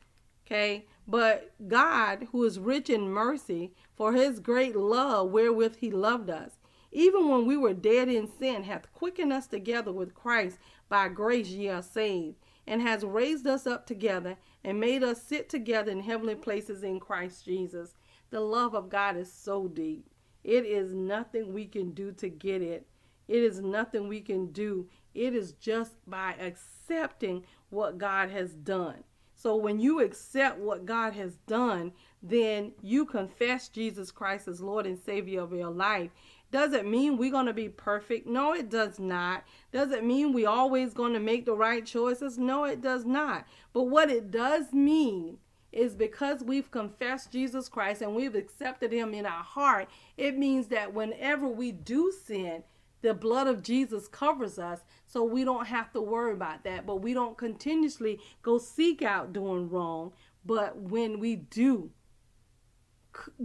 Okay? 0.45 0.85
But 1.07 1.53
God, 1.67 2.27
who 2.31 2.43
is 2.43 2.59
rich 2.59 2.89
in 2.89 3.09
mercy, 3.09 3.73
for 3.95 4.13
his 4.13 4.39
great 4.39 4.75
love 4.75 5.31
wherewith 5.31 5.77
he 5.77 5.91
loved 5.91 6.29
us, 6.29 6.51
even 6.91 7.29
when 7.29 7.45
we 7.45 7.55
were 7.55 7.73
dead 7.73 8.09
in 8.09 8.27
sin, 8.27 8.63
hath 8.63 8.91
quickened 8.93 9.31
us 9.31 9.47
together 9.47 9.91
with 9.91 10.15
Christ. 10.15 10.57
By 10.87 11.07
grace 11.07 11.49
ye 11.49 11.69
are 11.69 11.83
saved, 11.83 12.37
and 12.65 12.81
has 12.81 13.03
raised 13.03 13.45
us 13.45 13.67
up 13.67 13.85
together 13.85 14.37
and 14.63 14.79
made 14.79 15.03
us 15.03 15.21
sit 15.21 15.49
together 15.49 15.91
in 15.91 16.01
heavenly 16.01 16.35
places 16.35 16.83
in 16.83 16.99
Christ 16.99 17.45
Jesus. 17.45 17.93
The 18.31 18.39
love 18.39 18.75
of 18.75 18.89
God 18.89 19.17
is 19.17 19.31
so 19.31 19.67
deep. 19.67 20.05
It 20.43 20.65
is 20.65 20.93
nothing 20.93 21.53
we 21.53 21.65
can 21.65 21.91
do 21.91 22.11
to 22.13 22.29
get 22.29 22.61
it. 22.61 22.87
It 23.27 23.43
is 23.43 23.59
nothing 23.59 24.07
we 24.07 24.21
can 24.21 24.51
do. 24.51 24.87
It 25.13 25.35
is 25.35 25.53
just 25.53 25.93
by 26.07 26.35
accepting 26.39 27.43
what 27.69 27.97
God 27.97 28.29
has 28.29 28.53
done. 28.53 29.03
So 29.35 29.55
when 29.55 29.79
you 29.79 30.01
accept 30.01 30.57
what 30.57 30.85
God 30.85 31.13
has 31.13 31.35
done, 31.47 31.93
then 32.21 32.73
you 32.81 33.05
confess 33.05 33.69
Jesus 33.69 34.11
Christ 34.11 34.47
as 34.47 34.59
Lord 34.59 34.85
and 34.85 34.99
Savior 34.99 35.41
of 35.41 35.53
your 35.53 35.69
life. 35.69 36.11
Does 36.51 36.73
it 36.73 36.85
mean 36.85 37.15
we're 37.15 37.31
going 37.31 37.45
to 37.45 37.53
be 37.53 37.69
perfect? 37.69 38.27
No, 38.27 38.53
it 38.53 38.69
does 38.69 38.99
not. 38.99 39.43
Does 39.71 39.91
it 39.91 40.03
mean 40.03 40.33
we 40.33 40.45
always 40.45 40.93
going 40.93 41.13
to 41.13 41.19
make 41.19 41.45
the 41.45 41.53
right 41.53 41.85
choices? 41.85 42.37
No, 42.37 42.65
it 42.65 42.81
does 42.81 43.05
not. 43.05 43.45
But 43.71 43.83
what 43.83 44.09
it 44.09 44.31
does 44.31 44.73
mean 44.73 45.37
is 45.71 45.95
because 45.95 46.43
we've 46.43 46.71
confessed 46.71 47.31
Jesus 47.31 47.69
Christ 47.69 48.01
and 48.01 48.15
we've 48.15 48.35
accepted 48.35 48.91
him 48.91 49.13
in 49.13 49.25
our 49.25 49.43
heart, 49.43 49.87
it 50.17 50.37
means 50.37 50.67
that 50.67 50.93
whenever 50.93 51.47
we 51.47 51.71
do 51.71 52.11
sin, 52.11 52.63
the 53.01 53.13
blood 53.13 53.47
of 53.47 53.63
Jesus 53.63 54.07
covers 54.07 54.59
us 54.59 54.79
so 55.05 55.23
we 55.23 55.43
don't 55.43 55.67
have 55.67 55.91
to 55.93 56.01
worry 56.01 56.33
about 56.33 56.63
that. 56.63 56.85
But 56.85 56.97
we 56.97 57.13
don't 57.13 57.37
continuously 57.37 58.19
go 58.41 58.57
seek 58.57 59.01
out 59.01 59.31
doing 59.31 59.69
wrong. 59.69 60.13
But 60.45 60.77
when 60.77 61.19
we 61.19 61.35
do 61.35 61.91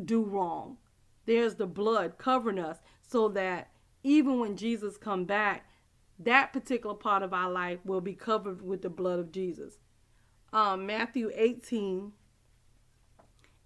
do 0.05 0.23
wrong, 0.23 0.79
there's 1.27 1.55
the 1.55 1.67
blood 1.67 2.19
covering 2.19 2.59
us 2.59 2.79
so 3.07 3.29
that 3.29 3.71
even 4.03 4.39
when 4.41 4.57
Jesus 4.57 4.97
come 4.97 5.25
back, 5.25 5.69
that 6.19 6.53
particular 6.53 6.95
part 6.95 7.23
of 7.23 7.33
our 7.33 7.51
life 7.51 7.79
will 7.85 8.01
be 8.01 8.15
covered 8.15 8.63
with 8.63 8.83
the 8.83 8.91
blood 8.91 9.19
of 9.19 9.33
Jesus. 9.33 9.79
Um, 10.55 10.87
Matthew 10.87 11.33
18 11.35 12.13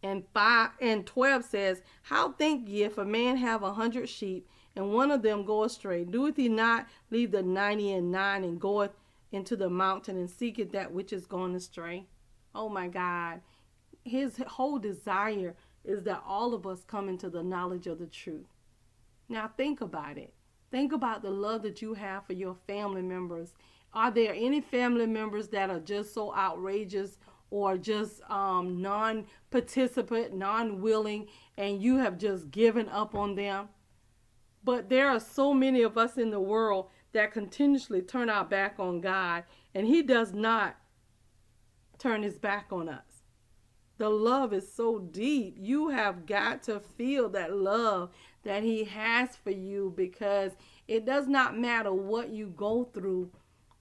and 0.02 0.24
5 0.32 0.70
and 0.80 1.06
12 1.06 1.44
says, 1.44 1.82
How 2.00 2.32
think 2.32 2.66
ye 2.66 2.82
if 2.84 2.96
a 2.96 3.04
man 3.04 3.36
have 3.36 3.62
a 3.62 3.74
hundred 3.74 4.08
sheep, 4.08 4.48
and 4.74 4.94
one 4.94 5.10
of 5.10 5.20
them 5.20 5.44
go 5.44 5.64
astray? 5.64 6.04
Doeth 6.04 6.38
he 6.38 6.48
not 6.48 6.86
leave 7.10 7.30
the 7.30 7.42
ninety 7.42 7.92
and 7.92 8.10
nine 8.10 8.42
and 8.42 8.58
goeth 8.58 8.92
into 9.30 9.54
the 9.54 9.68
mountain 9.68 10.16
and 10.16 10.30
seeketh 10.30 10.72
that 10.72 10.90
which 10.90 11.12
is 11.12 11.26
gone 11.26 11.54
astray? 11.54 12.06
Oh 12.54 12.70
my 12.70 12.88
God. 12.88 13.42
His 14.02 14.38
whole 14.46 14.78
desire 14.78 15.54
is 15.84 16.04
that 16.04 16.22
all 16.26 16.54
of 16.54 16.66
us 16.66 16.84
come 16.84 17.10
into 17.10 17.28
the 17.28 17.42
knowledge 17.42 17.86
of 17.86 17.98
the 17.98 18.06
truth. 18.06 18.46
Now 19.28 19.50
think 19.58 19.82
about 19.82 20.16
it. 20.16 20.32
Think 20.70 20.94
about 20.94 21.20
the 21.20 21.30
love 21.30 21.62
that 21.62 21.82
you 21.82 21.92
have 21.94 22.24
for 22.26 22.32
your 22.32 22.56
family 22.66 23.02
members. 23.02 23.52
Are 23.92 24.10
there 24.10 24.34
any 24.34 24.60
family 24.60 25.06
members 25.06 25.48
that 25.48 25.70
are 25.70 25.80
just 25.80 26.12
so 26.12 26.34
outrageous 26.34 27.18
or 27.50 27.78
just 27.78 28.20
um, 28.30 28.82
non 28.82 29.26
participant, 29.50 30.34
non 30.34 30.80
willing, 30.80 31.28
and 31.56 31.82
you 31.82 31.96
have 31.96 32.18
just 32.18 32.50
given 32.50 32.88
up 32.88 33.14
on 33.14 33.34
them? 33.34 33.68
But 34.62 34.88
there 34.88 35.08
are 35.08 35.20
so 35.20 35.54
many 35.54 35.82
of 35.82 35.96
us 35.96 36.18
in 36.18 36.30
the 36.30 36.40
world 36.40 36.90
that 37.12 37.32
continuously 37.32 38.02
turn 38.02 38.28
our 38.28 38.44
back 38.44 38.74
on 38.78 39.00
God, 39.00 39.44
and 39.74 39.86
He 39.86 40.02
does 40.02 40.32
not 40.32 40.76
turn 41.98 42.22
His 42.22 42.38
back 42.38 42.66
on 42.70 42.88
us. 42.88 43.08
The 43.96 44.08
love 44.08 44.52
is 44.52 44.72
so 44.72 44.98
deep. 44.98 45.56
You 45.58 45.88
have 45.88 46.24
got 46.24 46.62
to 46.64 46.78
feel 46.80 47.28
that 47.30 47.52
love 47.52 48.10
that 48.44 48.62
He 48.62 48.84
has 48.84 49.36
for 49.36 49.50
you 49.50 49.92
because 49.96 50.52
it 50.86 51.04
does 51.04 51.26
not 51.26 51.58
matter 51.58 51.92
what 51.92 52.30
you 52.30 52.46
go 52.46 52.84
through. 52.84 53.30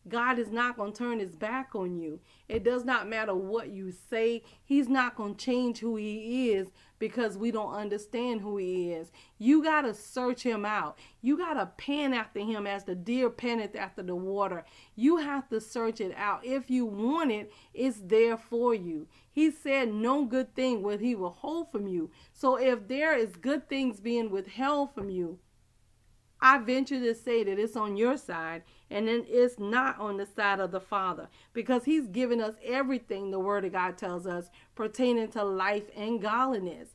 God 0.10 0.40
is 0.40 0.52
not 0.52 0.78
going 0.78 0.94
to 0.94 0.98
turn 0.98 1.20
his 1.20 1.36
back 1.36 1.76
on 1.76 1.98
you. 1.98 2.20
It 2.48 2.64
does 2.64 2.86
not 2.86 3.08
matter 3.08 3.36
what 3.36 3.70
you 3.70 3.92
say. 3.92 4.44
He's 4.64 4.88
not 4.88 5.16
going 5.16 5.36
to 5.36 5.46
change 5.46 5.80
who 5.80 5.96
he 5.96 6.52
is 6.52 6.70
because 7.00 7.38
we 7.38 7.52
don't 7.52 7.74
understand 7.74 8.42
who 8.42 8.58
he 8.58 8.92
is. 8.92 9.12
You 9.38 9.64
got 9.64 9.82
to 9.82 9.94
search 9.94 10.44
him 10.44 10.66
out. 10.66 10.98
You 11.22 11.38
got 11.38 11.54
to 11.56 11.68
pan 11.78 12.14
after 12.14 12.40
him 12.40 12.66
as 12.66 12.84
the 12.86 12.96
deer 12.96 13.30
panteth 13.30 13.76
after 13.76 14.02
the 14.02 14.16
water. 14.16 14.66
You 14.96 15.18
have 15.18 15.50
to 15.50 15.62
search 15.62 16.02
it 16.02 16.14
out. 16.16 16.46
If 16.46 16.70
you 16.70 16.86
want 16.86 17.32
it, 17.32 17.52
it's 17.74 18.00
there 18.00 18.38
for 18.38 18.74
you. 18.74 19.08
He 19.32 19.52
said, 19.52 19.94
No 19.94 20.26
good 20.26 20.56
thing 20.56 20.82
will 20.82 20.98
he 20.98 21.16
withhold 21.16 21.72
from 21.72 21.88
you. 21.88 22.10
So 22.34 22.56
if 22.56 22.88
there 22.88 23.18
is 23.18 23.36
good 23.36 23.70
things 23.70 24.00
being 24.00 24.32
withheld 24.32 24.94
from 24.94 25.10
you, 25.10 25.40
I 26.42 26.60
venture 26.60 27.00
to 27.00 27.16
say 27.16 27.44
that 27.44 27.60
it's 27.60 27.76
on 27.76 27.98
your 27.98 28.18
side 28.18 28.64
and 28.90 29.08
then 29.08 29.26
it's 29.28 29.60
not 29.60 30.00
on 30.00 30.18
the 30.18 30.26
side 30.26 30.60
of 30.60 30.72
the 30.72 30.80
Father 30.80 31.28
because 31.54 31.86
He's 31.86 32.08
given 32.08 32.40
us 32.40 32.56
everything 32.64 33.32
the 33.32 33.40
Word 33.40 33.66
of 33.66 33.74
God 33.74 33.98
tells 33.98 34.26
us 34.26 34.50
pertaining 34.76 35.30
to 35.30 35.44
life 35.44 35.86
and 35.96 36.22
godliness. 36.22 36.90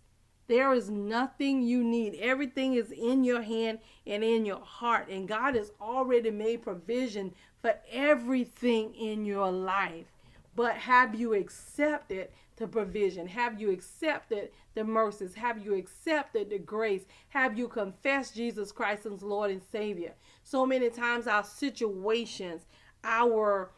There 0.49 0.73
is 0.73 0.91
nothing 0.91 1.63
you 1.63 1.83
need. 1.83 2.17
Everything 2.21 2.75
is 2.75 2.91
in 2.91 3.25
your 3.25 3.43
hand 3.43 3.79
and 4.07 4.23
in 4.25 4.45
your 4.45 4.61
heart. 4.61 5.09
And 5.09 5.29
God 5.29 5.55
has 5.55 5.73
already 5.81 6.31
made 6.31 6.63
provision 6.63 7.33
for 7.61 7.75
everything 7.91 8.95
in 8.95 9.25
your 9.25 9.51
life. 9.51 10.07
But 10.55 10.75
have 10.75 11.15
you 11.15 11.33
accepted 11.35 12.29
the 12.63 12.69
provision? 12.69 13.27
Have 13.27 13.61
you 13.61 13.71
accepted 13.71 14.51
the 14.75 14.85
mercies? 14.85 15.35
Have 15.35 15.63
you 15.65 15.75
accepted 15.75 16.49
the 16.49 16.59
grace? 16.59 17.03
Have 17.29 17.59
you 17.59 17.69
confessed 17.69 18.35
Jesus 18.35 18.73
Christ 18.73 19.05
as 19.05 19.23
Lord 19.23 19.51
and 19.51 19.63
Savior? 19.71 20.15
So 20.43 20.65
many 20.65 20.89
times 20.89 21.27
our 21.27 21.45
situations, 21.45 22.63
our 23.05 23.71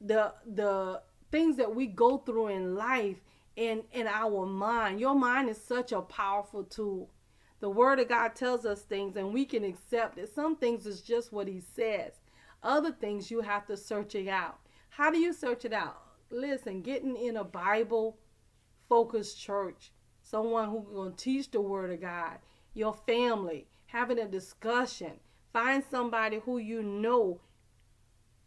the 0.00 0.32
the 0.46 1.00
things 1.30 1.56
that 1.56 1.74
we 1.74 1.86
go 1.86 2.18
through 2.18 2.48
in 2.48 2.74
life 2.74 3.16
and 3.56 3.82
in 3.92 4.06
our 4.06 4.46
mind. 4.46 5.00
Your 5.00 5.14
mind 5.14 5.48
is 5.48 5.60
such 5.60 5.92
a 5.92 6.00
powerful 6.00 6.64
tool. 6.64 7.10
The 7.60 7.70
word 7.70 7.98
of 7.98 8.08
God 8.08 8.34
tells 8.34 8.64
us 8.64 8.82
things 8.82 9.16
and 9.16 9.32
we 9.32 9.44
can 9.44 9.64
accept 9.64 10.18
it. 10.18 10.32
Some 10.32 10.56
things 10.56 10.86
is 10.86 11.00
just 11.00 11.32
what 11.32 11.48
he 11.48 11.60
says. 11.60 12.12
Other 12.62 12.92
things 12.92 13.30
you 13.30 13.40
have 13.40 13.66
to 13.66 13.76
search 13.76 14.14
it 14.14 14.28
out. 14.28 14.58
How 14.90 15.10
do 15.10 15.18
you 15.18 15.32
search 15.32 15.64
it 15.64 15.72
out? 15.72 16.07
Listen, 16.30 16.82
getting 16.82 17.16
in 17.16 17.36
a 17.36 17.44
Bible 17.44 18.18
focused 18.88 19.40
church, 19.40 19.92
someone 20.22 20.68
who's 20.68 20.88
going 20.94 21.12
to 21.12 21.16
teach 21.16 21.50
the 21.50 21.60
word 21.60 21.90
of 21.90 22.00
God, 22.00 22.38
your 22.74 22.94
family, 22.94 23.66
having 23.86 24.18
a 24.18 24.26
discussion. 24.26 25.12
Find 25.52 25.82
somebody 25.90 26.40
who 26.44 26.58
you 26.58 26.82
know 26.82 27.40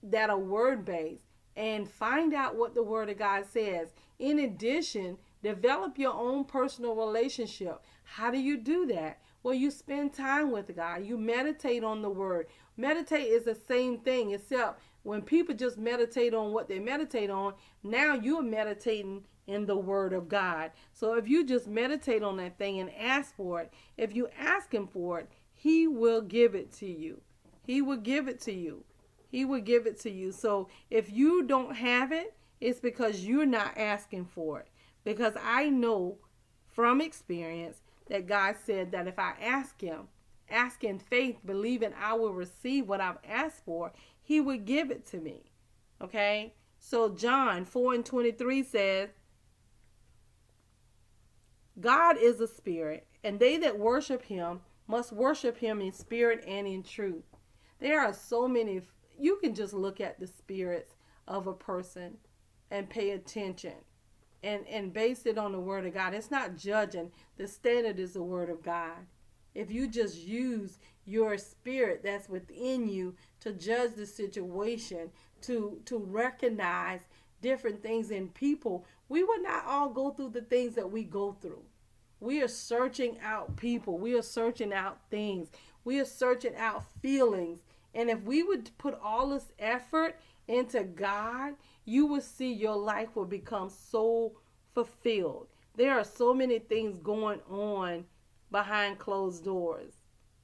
that 0.04 0.30
are 0.30 0.38
word 0.38 0.86
based 0.86 1.26
and 1.56 1.90
find 1.90 2.34
out 2.34 2.56
what 2.56 2.74
the 2.74 2.84
word 2.84 3.10
of 3.10 3.18
God 3.18 3.46
says. 3.46 3.90
In 4.20 4.40
addition, 4.40 5.18
develop 5.44 5.98
your 5.98 6.14
own 6.14 6.46
personal 6.46 6.96
relationship. 6.96 7.82
How 8.04 8.32
do 8.32 8.40
you 8.40 8.58
do 8.58 8.86
that? 8.88 9.20
Well, 9.44 9.56
you 9.56 9.72
spend 9.72 10.14
time 10.14 10.52
with 10.52 10.76
God. 10.76 11.04
You 11.04 11.18
meditate 11.18 11.84
on 11.84 12.02
the 12.02 12.10
word. 12.10 12.48
Meditate 12.78 13.28
is 13.28 13.46
the 13.46 13.56
same 13.56 13.98
thing, 14.00 14.32
except 14.32 14.80
when 15.04 15.22
people 15.22 15.56
just 15.56 15.78
meditate 15.78 16.34
on 16.34 16.52
what 16.54 16.68
they 16.68 16.80
meditate 16.80 17.30
on, 17.30 17.54
now 17.84 18.14
you're 18.16 18.44
meditating 18.44 19.24
in 19.48 19.66
the 19.66 19.76
word 19.76 20.14
of 20.14 20.30
God. 20.30 20.72
So 20.94 21.16
if 21.16 21.28
you 21.28 21.46
just 21.46 21.68
meditate 21.68 22.24
on 22.24 22.38
that 22.38 22.58
thing 22.58 22.80
and 22.80 22.92
ask 22.96 23.36
for 23.36 23.62
it, 23.62 23.74
if 23.98 24.16
you 24.16 24.30
ask 24.38 24.74
him 24.74 24.88
for 24.88 25.20
it, 25.20 25.30
he 25.54 25.88
will 25.88 26.22
give 26.22 26.56
it 26.56 26.72
to 26.74 26.88
you. 26.88 27.22
He 27.66 27.82
will 27.82 27.98
give 27.98 28.28
it 28.28 28.40
to 28.42 28.54
you. 28.54 28.84
He 29.28 29.46
will 29.46 29.62
give 29.62 29.88
it 29.88 30.00
to 30.02 30.12
you. 30.12 30.32
So 30.32 30.70
if 30.90 31.12
you 31.12 31.44
don't 31.44 31.76
have 31.76 32.12
it, 32.12 32.36
it's 32.60 32.80
because 32.80 33.26
you're 33.26 33.46
not 33.46 33.78
asking 33.78 34.26
for 34.26 34.60
it. 34.60 34.68
Because 35.04 35.34
I 35.42 35.70
know 35.70 36.18
from 36.72 37.02
experience 37.02 37.82
that 38.08 38.28
God 38.28 38.56
said 38.66 38.92
that 38.92 39.08
if 39.08 39.18
I 39.18 39.34
ask 39.42 39.80
Him, 39.82 40.08
ask 40.50 40.84
in 40.84 41.00
faith, 41.00 41.38
believing 41.46 41.94
I 42.00 42.14
will 42.14 42.34
receive 42.34 42.88
what 42.88 43.02
I've 43.02 43.18
asked 43.28 43.64
for, 43.66 43.94
He 44.32 44.40
would 44.40 44.64
give 44.64 44.92
it 44.92 45.06
to 45.08 45.18
me. 45.18 45.52
Okay? 46.02 46.54
So 46.80 47.10
John 47.10 47.66
4 47.66 47.96
and 47.96 48.06
23 48.06 48.64
says, 48.64 49.10
God 51.78 52.16
is 52.18 52.40
a 52.40 52.48
spirit, 52.48 53.08
and 53.26 53.42
they 53.42 53.58
that 53.58 53.78
worship 53.78 54.24
Him 54.24 54.62
must 54.88 55.12
worship 55.12 55.58
Him 55.58 55.82
in 55.82 55.92
spirit 55.92 56.46
and 56.48 56.66
in 56.66 56.82
truth. 56.82 57.26
There 57.82 58.00
are 58.00 58.14
so 58.14 58.48
many, 58.48 58.80
you 59.20 59.36
can 59.36 59.54
just 59.54 59.74
look 59.74 60.00
at 60.00 60.18
the 60.18 60.28
spirits 60.28 60.96
of 61.28 61.48
a 61.48 61.54
person 61.54 62.16
and 62.72 62.90
pay 62.90 63.10
attention 63.10 63.74
and 64.42 64.66
and 64.70 64.94
base 64.94 65.26
it 65.26 65.38
on 65.38 65.52
the 65.52 65.60
word 65.60 65.86
of 65.86 65.94
God. 65.94 66.14
It's 66.14 66.32
not 66.32 66.56
judging. 66.56 67.12
The 67.36 67.50
standard 67.50 68.00
is 68.00 68.14
the 68.14 68.24
word 68.24 68.50
of 68.50 68.64
God. 68.64 69.08
If 69.54 69.70
you 69.70 69.90
just 69.90 70.20
use 70.20 70.80
your 71.06 71.38
spirit 71.38 72.02
that's 72.04 72.30
within 72.30 72.88
you 72.88 73.16
to 73.42 73.52
judge 73.54 73.94
the 73.96 74.06
situation, 74.06 75.10
to 75.42 75.82
to 75.86 75.98
recognize 75.98 77.02
different 77.42 77.82
things 77.82 78.12
in 78.12 78.30
people, 78.30 78.86
we 79.10 79.24
would 79.24 79.42
not 79.42 79.66
all 79.66 79.90
go 79.90 80.12
through 80.12 80.30
the 80.30 80.42
things 80.42 80.76
that 80.76 80.92
we 80.92 81.04
go 81.04 81.36
through. 81.42 81.64
We 82.20 82.42
are 82.44 82.48
searching 82.48 83.18
out 83.24 83.58
people. 83.58 83.98
We 83.98 84.18
are 84.18 84.22
searching 84.22 84.72
out 84.72 85.00
things. 85.10 85.50
We 85.84 86.00
are 86.00 86.06
searching 86.06 86.56
out 86.56 86.86
feelings. 87.02 87.62
And 87.96 88.10
if 88.10 88.22
we 88.22 88.44
would 88.44 88.70
put 88.78 89.00
all 89.04 89.30
this 89.30 89.52
effort 89.58 90.18
into 90.48 90.84
God, 90.84 91.56
you 91.84 92.06
will 92.06 92.22
see 92.22 92.54
your 92.54 92.76
life 92.76 93.16
will 93.16 93.26
become 93.26 93.70
so 93.70 94.34
fulfilled. 94.74 95.48
There 95.76 95.98
are 95.98 96.04
so 96.04 96.34
many 96.34 96.60
things 96.60 96.98
going 96.98 97.40
on 97.50 98.06
behind 98.52 99.00
closed 99.00 99.44
doors. 99.44 100.01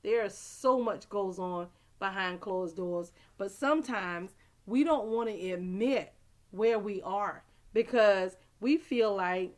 There 0.07 0.23
is 0.23 0.37
so 0.37 0.79
much 0.79 1.09
goes 1.09 1.37
on 1.37 1.67
behind 1.99 2.39
closed 2.39 2.77
doors, 2.77 3.11
but 3.37 3.51
sometimes 3.51 4.35
we 4.65 4.85
don't 4.85 5.09
want 5.09 5.27
to 5.27 5.51
admit 5.51 6.13
where 6.51 6.79
we 6.79 7.01
are 7.01 7.43
because 7.73 8.37
we 8.61 8.77
feel 8.77 9.13
like 9.13 9.57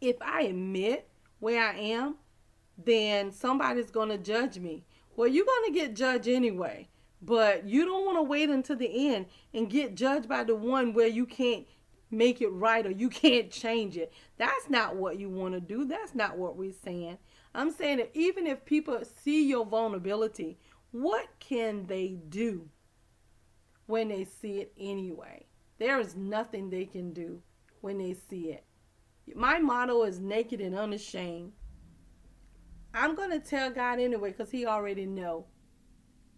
if 0.00 0.16
I 0.20 0.42
admit 0.42 1.08
where 1.38 1.62
I 1.62 1.78
am, 1.78 2.16
then 2.76 3.30
somebody's 3.30 3.92
going 3.92 4.08
to 4.08 4.18
judge 4.18 4.58
me. 4.58 4.86
Well, 5.14 5.28
you're 5.28 5.46
going 5.46 5.72
to 5.72 5.78
get 5.78 5.94
judged 5.94 6.26
anyway, 6.26 6.88
but 7.22 7.64
you 7.64 7.84
don't 7.84 8.04
want 8.04 8.18
to 8.18 8.22
wait 8.22 8.50
until 8.50 8.74
the 8.74 9.14
end 9.14 9.26
and 9.54 9.70
get 9.70 9.94
judged 9.94 10.28
by 10.28 10.42
the 10.42 10.56
one 10.56 10.94
where 10.94 11.06
you 11.06 11.26
can't 11.26 11.68
make 12.10 12.42
it 12.42 12.48
right 12.48 12.84
or 12.84 12.90
you 12.90 13.08
can't 13.08 13.52
change 13.52 13.96
it. 13.96 14.12
That's 14.36 14.68
not 14.68 14.96
what 14.96 15.20
you 15.20 15.30
want 15.30 15.54
to 15.54 15.60
do. 15.60 15.84
That's 15.84 16.12
not 16.12 16.38
what 16.38 16.56
we're 16.56 16.72
saying. 16.72 17.18
I'm 17.54 17.70
saying 17.70 17.98
that 17.98 18.10
even 18.14 18.46
if 18.46 18.64
people 18.64 18.98
see 19.22 19.46
your 19.46 19.66
vulnerability, 19.66 20.58
what 20.90 21.28
can 21.38 21.86
they 21.86 22.18
do 22.28 22.68
when 23.86 24.08
they 24.08 24.24
see 24.24 24.60
it 24.60 24.72
anyway? 24.78 25.46
There 25.78 26.00
is 26.00 26.16
nothing 26.16 26.70
they 26.70 26.86
can 26.86 27.12
do 27.12 27.42
when 27.80 27.98
they 27.98 28.14
see 28.14 28.50
it. 28.50 28.64
My 29.34 29.58
motto 29.58 30.04
is 30.04 30.20
naked 30.20 30.60
and 30.60 30.74
unashamed. 30.74 31.52
I'm 32.94 33.14
going 33.14 33.30
to 33.30 33.40
tell 33.40 33.70
God 33.70 34.00
anyway 34.00 34.30
because 34.30 34.50
he 34.50 34.66
already 34.66 35.06
know. 35.06 35.46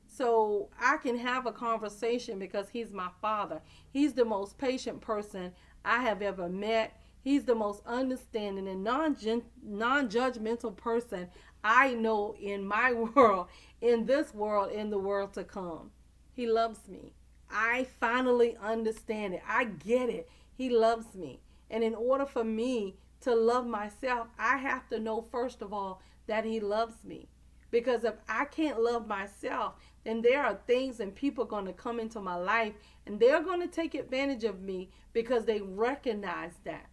So 0.06 0.70
I 0.80 0.98
can 0.98 1.18
have 1.18 1.46
a 1.46 1.52
conversation 1.52 2.38
because 2.38 2.68
he's 2.68 2.92
my 2.92 3.08
father. 3.20 3.60
He's 3.90 4.12
the 4.12 4.24
most 4.24 4.58
patient 4.58 5.00
person 5.00 5.52
I 5.84 6.02
have 6.02 6.22
ever 6.22 6.48
met. 6.48 6.96
He's 7.24 7.44
the 7.44 7.54
most 7.54 7.82
understanding 7.86 8.68
and 8.68 8.84
non 8.84 9.16
non-judgmental 9.62 10.76
person 10.76 11.30
I 11.64 11.94
know 11.94 12.36
in 12.38 12.66
my 12.66 12.92
world, 13.14 13.48
in 13.80 14.04
this 14.04 14.34
world, 14.34 14.72
in 14.72 14.90
the 14.90 14.98
world 14.98 15.32
to 15.32 15.44
come. 15.44 15.90
He 16.34 16.46
loves 16.46 16.86
me. 16.86 17.14
I 17.50 17.84
finally 17.98 18.58
understand 18.62 19.32
it. 19.32 19.42
I 19.48 19.64
get 19.64 20.10
it. 20.10 20.28
He 20.52 20.68
loves 20.68 21.14
me. 21.14 21.40
And 21.70 21.82
in 21.82 21.94
order 21.94 22.26
for 22.26 22.44
me 22.44 22.96
to 23.22 23.34
love 23.34 23.66
myself, 23.66 24.28
I 24.38 24.58
have 24.58 24.86
to 24.90 25.00
know, 25.00 25.22
first 25.22 25.62
of 25.62 25.72
all, 25.72 26.02
that 26.26 26.44
He 26.44 26.60
loves 26.60 27.04
me. 27.04 27.30
Because 27.70 28.04
if 28.04 28.16
I 28.28 28.44
can't 28.44 28.82
love 28.82 29.08
myself, 29.08 29.76
then 30.04 30.20
there 30.20 30.44
are 30.44 30.58
things 30.66 31.00
and 31.00 31.14
people 31.14 31.46
going 31.46 31.64
to 31.64 31.72
come 31.72 31.98
into 31.98 32.20
my 32.20 32.36
life 32.36 32.74
and 33.06 33.18
they're 33.18 33.42
going 33.42 33.62
to 33.62 33.66
take 33.66 33.94
advantage 33.94 34.44
of 34.44 34.60
me 34.60 34.90
because 35.14 35.46
they 35.46 35.62
recognize 35.62 36.52
that. 36.64 36.86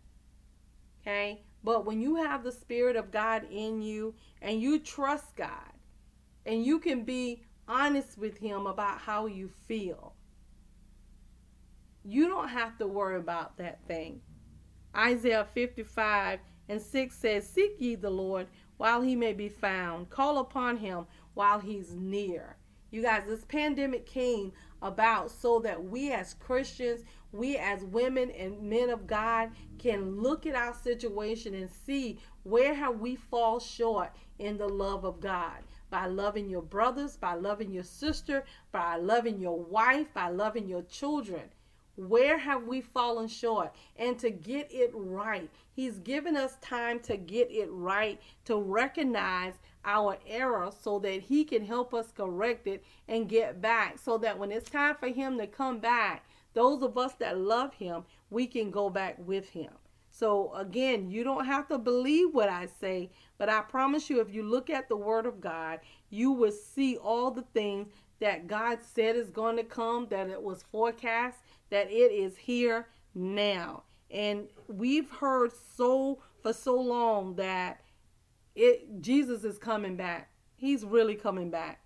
Okay? 1.01 1.41
But 1.63 1.85
when 1.85 2.01
you 2.01 2.15
have 2.15 2.43
the 2.43 2.51
Spirit 2.51 2.95
of 2.95 3.11
God 3.11 3.45
in 3.51 3.81
you 3.81 4.15
and 4.41 4.61
you 4.61 4.79
trust 4.79 5.35
God 5.35 5.73
and 6.45 6.65
you 6.65 6.79
can 6.79 7.03
be 7.03 7.43
honest 7.67 8.17
with 8.17 8.37
Him 8.37 8.65
about 8.65 8.99
how 8.99 9.27
you 9.27 9.49
feel, 9.67 10.13
you 12.03 12.27
don't 12.27 12.49
have 12.49 12.77
to 12.79 12.87
worry 12.87 13.17
about 13.17 13.57
that 13.57 13.79
thing. 13.87 14.21
Isaiah 14.95 15.47
55 15.53 16.39
and 16.69 16.81
6 16.81 17.15
says, 17.15 17.47
Seek 17.47 17.75
ye 17.79 17.95
the 17.95 18.09
Lord 18.09 18.47
while 18.77 19.01
he 19.01 19.15
may 19.15 19.33
be 19.33 19.49
found, 19.49 20.09
call 20.09 20.39
upon 20.39 20.77
him 20.77 21.05
while 21.35 21.59
he's 21.59 21.93
near. 21.93 22.57
You 22.89 23.03
guys, 23.03 23.23
this 23.27 23.45
pandemic 23.45 24.05
came 24.05 24.51
about 24.81 25.31
so 25.31 25.59
that 25.59 25.83
we 25.83 26.11
as 26.11 26.33
Christians, 26.33 27.03
we 27.31 27.57
as 27.57 27.83
women 27.83 28.31
and 28.31 28.61
men 28.61 28.89
of 28.89 29.07
God 29.07 29.51
can 29.79 30.21
look 30.21 30.45
at 30.45 30.55
our 30.55 30.73
situation 30.73 31.53
and 31.53 31.69
see 31.69 32.19
where 32.43 32.73
have 32.73 32.99
we 32.99 33.15
fall 33.15 33.59
short 33.59 34.11
in 34.39 34.57
the 34.57 34.67
love 34.67 35.05
of 35.05 35.19
God 35.21 35.63
by 35.89 36.07
loving 36.07 36.49
your 36.49 36.61
brothers, 36.61 37.17
by 37.17 37.35
loving 37.35 37.71
your 37.71 37.83
sister, 37.83 38.43
by 38.71 38.95
loving 38.95 39.39
your 39.39 39.59
wife, 39.59 40.07
by 40.13 40.29
loving 40.29 40.67
your 40.67 40.83
children. 40.83 41.43
Where 41.97 42.37
have 42.37 42.63
we 42.63 42.81
fallen 42.81 43.27
short? 43.27 43.75
And 43.97 44.17
to 44.19 44.31
get 44.31 44.71
it 44.71 44.91
right. 44.93 45.49
He's 45.73 45.99
given 45.99 46.35
us 46.35 46.55
time 46.61 46.99
to 47.01 47.17
get 47.17 47.51
it 47.51 47.69
right, 47.69 48.19
to 48.45 48.57
recognize 48.57 49.53
our 49.83 50.17
error 50.25 50.71
so 50.81 50.99
that 50.99 51.21
He 51.21 51.43
can 51.43 51.65
help 51.65 51.93
us 51.93 52.11
correct 52.11 52.67
it 52.67 52.83
and 53.07 53.29
get 53.29 53.61
back. 53.61 53.99
So 53.99 54.17
that 54.19 54.39
when 54.39 54.51
it's 54.51 54.69
time 54.69 54.95
for 54.95 55.09
Him 55.09 55.37
to 55.37 55.47
come 55.47 55.79
back, 55.79 56.25
those 56.53 56.81
of 56.81 56.97
us 56.97 57.13
that 57.15 57.37
love 57.37 57.73
Him, 57.73 58.03
we 58.29 58.47
can 58.47 58.71
go 58.71 58.89
back 58.89 59.17
with 59.19 59.49
Him. 59.49 59.71
So 60.11 60.53
again, 60.53 61.09
you 61.09 61.23
don't 61.23 61.45
have 61.45 61.67
to 61.69 61.77
believe 61.77 62.33
what 62.33 62.49
I 62.49 62.67
say, 62.79 63.11
but 63.37 63.49
I 63.49 63.61
promise 63.61 64.09
you, 64.09 64.19
if 64.19 64.33
you 64.33 64.43
look 64.43 64.69
at 64.69 64.89
the 64.89 64.97
Word 64.97 65.25
of 65.25 65.39
God, 65.39 65.79
you 66.09 66.31
will 66.31 66.51
see 66.51 66.97
all 66.97 67.31
the 67.31 67.45
things 67.53 67.87
that 68.19 68.47
God 68.47 68.79
said 68.81 69.15
is 69.15 69.29
going 69.29 69.55
to 69.57 69.63
come, 69.63 70.07
that 70.09 70.29
it 70.29 70.41
was 70.41 70.63
forecast, 70.71 71.39
that 71.69 71.89
it 71.89 72.11
is 72.11 72.37
here 72.37 72.87
now. 73.15 73.83
And 74.11 74.47
we've 74.67 75.09
heard 75.09 75.51
so 75.75 76.19
for 76.43 76.53
so 76.53 76.79
long 76.79 77.35
that 77.35 77.81
it 78.55 79.01
Jesus 79.01 79.43
is 79.43 79.57
coming 79.57 79.95
back. 79.95 80.29
He's 80.55 80.83
really 80.83 81.15
coming 81.15 81.49
back. 81.49 81.81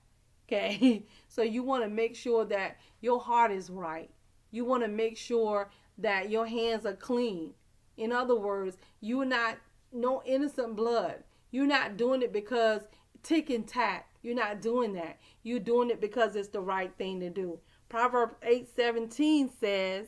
Okay? 0.48 1.06
So 1.28 1.42
you 1.42 1.64
want 1.64 1.84
to 1.84 1.90
make 1.90 2.16
sure 2.16 2.46
that 2.46 2.78
your 3.02 3.20
heart 3.20 3.52
is 3.52 3.70
right. 3.70 4.10
You 4.52 4.66
want 4.66 4.84
to 4.84 4.90
make 4.90 5.18
sure 5.18 5.70
that 5.98 6.30
your 6.30 6.46
hands 6.46 6.86
are 6.86 6.94
clean. 6.94 7.54
In 7.98 8.12
other 8.12 8.36
words, 8.36 8.78
you're 9.02 9.26
not 9.26 9.58
no 9.92 10.22
innocent 10.26 10.76
blood. 10.76 11.24
You're 11.52 11.66
not 11.66 11.98
doing 11.98 12.22
it 12.22 12.34
because 12.34 12.82
tick 13.24 13.50
and 13.50 13.68
tack. 13.68 14.10
You're 14.22 14.36
not 14.36 14.62
doing 14.62 14.94
that. 14.94 15.20
You're 15.44 15.60
doing 15.60 15.90
it 15.90 16.02
because 16.02 16.36
it's 16.36 16.50
the 16.50 16.62
right 16.62 16.92
thing 16.98 17.20
to 17.22 17.30
do. 17.30 17.60
Proverbs 17.90 18.36
8:17 18.42 19.52
says, 19.60 20.08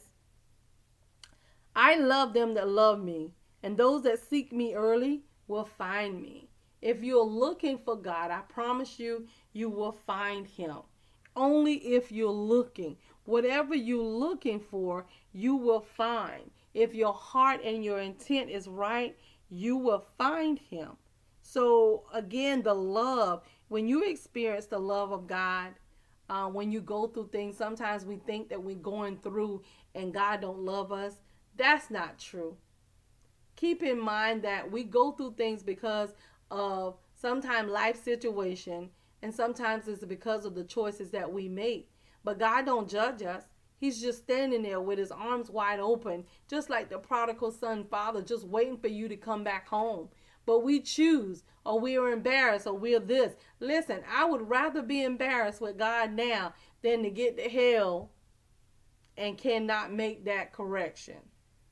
I 1.76 1.96
love 1.96 2.34
them 2.34 2.56
that 2.56 2.68
love 2.68 3.04
me, 3.04 3.34
and 3.62 3.78
those 3.78 4.02
that 4.04 4.20
seek 4.20 4.52
me 4.52 4.74
early 4.74 5.22
will 5.48 5.66
find 5.66 6.20
me. 6.22 6.50
If 6.82 7.04
you're 7.04 7.24
looking 7.24 7.78
for 7.78 7.96
God, 7.96 8.32
I 8.32 8.42
promise 8.42 9.00
you, 9.00 9.28
you 9.54 9.70
will 9.70 9.92
find 9.92 10.48
Him. 10.48 10.78
Only 11.36 11.76
if 11.76 12.12
you're 12.12 12.32
looking. 12.32 12.98
Whatever 13.28 13.76
you're 13.76 14.02
looking 14.02 14.58
for, 14.58 15.06
you 15.34 15.58
will 15.58 15.82
find. 15.82 16.50
If 16.74 16.96
your 16.96 17.12
heart 17.12 17.60
and 17.62 17.84
your 17.84 18.00
intent 18.00 18.50
is 18.50 18.70
right, 18.70 19.18
you 19.50 19.76
will 19.76 20.06
find 20.18 20.58
Him. 20.58 20.92
So, 21.42 22.06
again, 22.14 22.64
the 22.64 22.74
love, 22.74 23.44
when 23.68 23.86
you 23.86 24.10
experience 24.10 24.68
the 24.68 24.80
love 24.80 25.12
of 25.12 25.28
God, 25.28 25.74
uh, 26.30 26.48
when 26.48 26.72
you 26.72 26.80
go 26.80 27.06
through 27.06 27.28
things, 27.34 27.58
sometimes 27.58 28.06
we 28.06 28.16
think 28.16 28.48
that 28.48 28.64
we're 28.64 28.76
going 28.76 29.18
through 29.18 29.62
and 29.94 30.14
God 30.14 30.40
don't 30.40 30.60
love 30.60 30.94
us. 30.94 31.16
That's 31.58 31.92
not 31.92 32.18
true. 32.20 32.56
Keep 33.58 33.84
in 33.84 34.00
mind 34.00 34.42
that 34.44 34.72
we 34.72 34.86
go 34.86 35.12
through 35.12 35.34
things 35.34 35.64
because 35.64 36.14
of 36.50 36.96
sometimes 37.14 37.70
life 37.70 38.02
situation 38.02 38.90
and 39.22 39.36
sometimes 39.36 39.90
it's 39.90 40.06
because 40.06 40.46
of 40.46 40.56
the 40.56 40.64
choices 40.64 41.10
that 41.12 41.34
we 41.34 41.50
make 41.50 41.90
but 42.28 42.40
god 42.40 42.66
don't 42.66 42.90
judge 42.90 43.24
us. 43.24 43.44
He's 43.78 44.02
just 44.02 44.24
standing 44.24 44.62
there 44.62 44.82
with 44.82 45.00
his 45.00 45.12
arms 45.12 45.50
wide 45.50 45.80
open 45.80 46.26
just 46.50 46.70
like 46.70 46.90
the 46.90 46.98
prodigal 46.98 47.52
son 47.52 47.86
father 47.86 48.22
just 48.22 48.46
waiting 48.46 48.78
for 48.78 48.90
you 48.90 49.08
to 49.08 49.16
come 49.16 49.46
back 49.46 49.70
home. 49.70 50.10
But 50.46 50.60
we 50.60 50.82
choose 50.82 51.46
or 51.66 51.80
we 51.80 51.98
are 51.98 52.12
embarrassed 52.12 52.68
or 52.68 52.74
we're 52.74 53.00
this. 53.00 53.38
Listen 53.62 54.02
i 54.14 54.26
would 54.26 54.50
rather 54.50 54.82
be 54.82 55.04
embarrassed 55.04 55.62
with 55.62 55.78
god 55.78 56.12
now 56.12 56.54
than 56.82 57.02
to 57.04 57.10
get 57.10 57.38
to 57.38 57.50
hell 57.50 58.12
and 59.16 59.38
cannot 59.38 59.94
make 59.94 60.26
that 60.26 60.52
correction. 60.52 61.20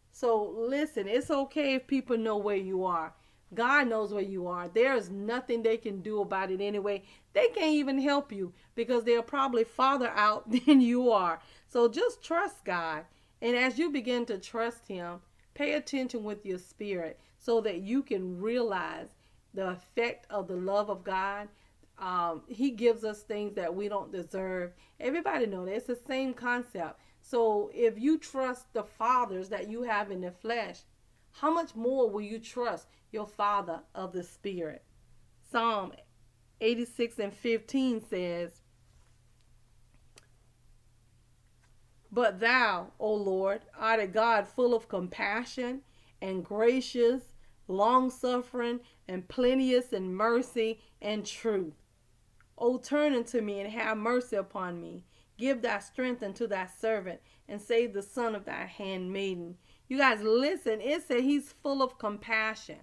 So 0.10 0.56
listen 0.58 1.06
it's 1.10 1.30
okay 1.30 1.74
if 1.74 1.86
people 1.86 2.18
know 2.18 2.38
where 2.38 2.56
you 2.56 2.86
are. 2.86 3.14
God 3.54 3.90
knows 3.90 4.14
where 4.14 4.24
you 4.24 4.48
are. 4.48 4.70
There 4.70 4.96
is 4.96 5.10
nothing 5.10 5.64
they 5.64 5.76
can 5.76 6.02
do 6.02 6.22
about 6.22 6.50
it 6.50 6.62
anyway. 6.62 7.04
They 7.36 7.50
can't 7.50 7.74
even 7.74 8.00
help 8.00 8.32
you 8.32 8.54
because 8.76 9.04
they're 9.04 9.22
probably 9.22 9.66
farther 9.66 10.10
out 10.16 10.50
than 10.66 10.80
you 10.82 11.12
are. 11.12 11.42
So 11.68 11.88
just 11.90 12.24
trust 12.24 12.64
God. 12.64 13.04
And 13.42 13.56
as 13.56 13.78
you 13.78 13.92
begin 13.92 14.26
to 14.28 14.40
trust 14.40 14.88
Him, 14.88 15.20
pay 15.54 15.74
attention 15.74 16.24
with 16.24 16.46
your 16.46 16.58
spirit 16.58 17.20
so 17.38 17.60
that 17.62 17.82
you 17.82 18.02
can 18.02 18.42
realize 18.42 19.10
the 19.54 19.70
effect 19.70 20.26
of 20.30 20.48
the 20.48 20.56
love 20.56 20.90
of 20.90 21.04
God. 21.04 21.50
Um, 22.00 22.44
he 22.48 22.72
gives 22.72 23.04
us 23.04 23.22
things 23.22 23.54
that 23.56 23.74
we 23.74 23.88
don't 23.88 24.12
deserve. 24.12 24.74
Everybody 25.00 25.46
knows 25.46 25.68
that. 25.68 25.76
It's 25.76 25.88
the 25.88 26.00
same 26.08 26.34
concept. 26.34 27.00
So 27.22 27.70
if 27.74 28.00
you 28.00 28.18
trust 28.18 28.72
the 28.74 28.84
fathers 28.84 29.50
that 29.50 29.70
you 29.70 29.84
have 29.84 30.12
in 30.12 30.22
the 30.22 30.32
flesh, 30.32 30.80
how 31.32 31.54
much 31.54 31.76
more 31.76 32.10
will 32.10 32.22
you 32.22 32.40
trust 32.40 32.88
your 33.12 33.28
Father 33.28 33.82
of 33.94 34.14
the 34.14 34.24
Spirit? 34.24 34.84
Psalm 35.52 35.94
86 36.62 37.20
and 37.20 37.34
15 37.34 38.02
says, 38.02 38.62
But 42.12 42.40
thou, 42.40 42.94
O 43.00 43.14
Lord, 43.14 43.62
art 43.78 44.00
a 44.00 44.08
God 44.08 44.48
full 44.48 44.74
of 44.74 44.88
compassion 44.88 45.82
and 46.22 46.46
gracious, 46.46 47.24
long 47.68 48.10
suffering, 48.10 48.80
and 49.08 49.28
plenteous 49.28 49.92
in 49.92 50.14
mercy 50.16 50.80
and 51.02 51.26
truth. 51.26 51.74
O 52.58 52.78
turn 52.78 53.14
unto 53.14 53.42
me 53.42 53.60
and 53.60 53.70
have 53.72 53.98
mercy 53.98 54.38
upon 54.38 54.80
me. 54.80 55.04
Give 55.38 55.62
thy 55.62 55.80
strength 55.80 56.24
unto 56.24 56.48
thy 56.48 56.68
servant, 56.68 57.20
and 57.50 57.62
save 57.62 57.94
the 57.94 58.02
son 58.02 58.34
of 58.34 58.46
thy 58.46 58.66
handmaiden. 58.66 59.58
You 59.90 59.98
guys, 59.98 60.22
listen, 60.22 60.80
it 60.80 61.04
said 61.04 61.22
he's 61.22 61.54
full 61.62 61.84
of 61.84 62.00
compassion. 62.00 62.80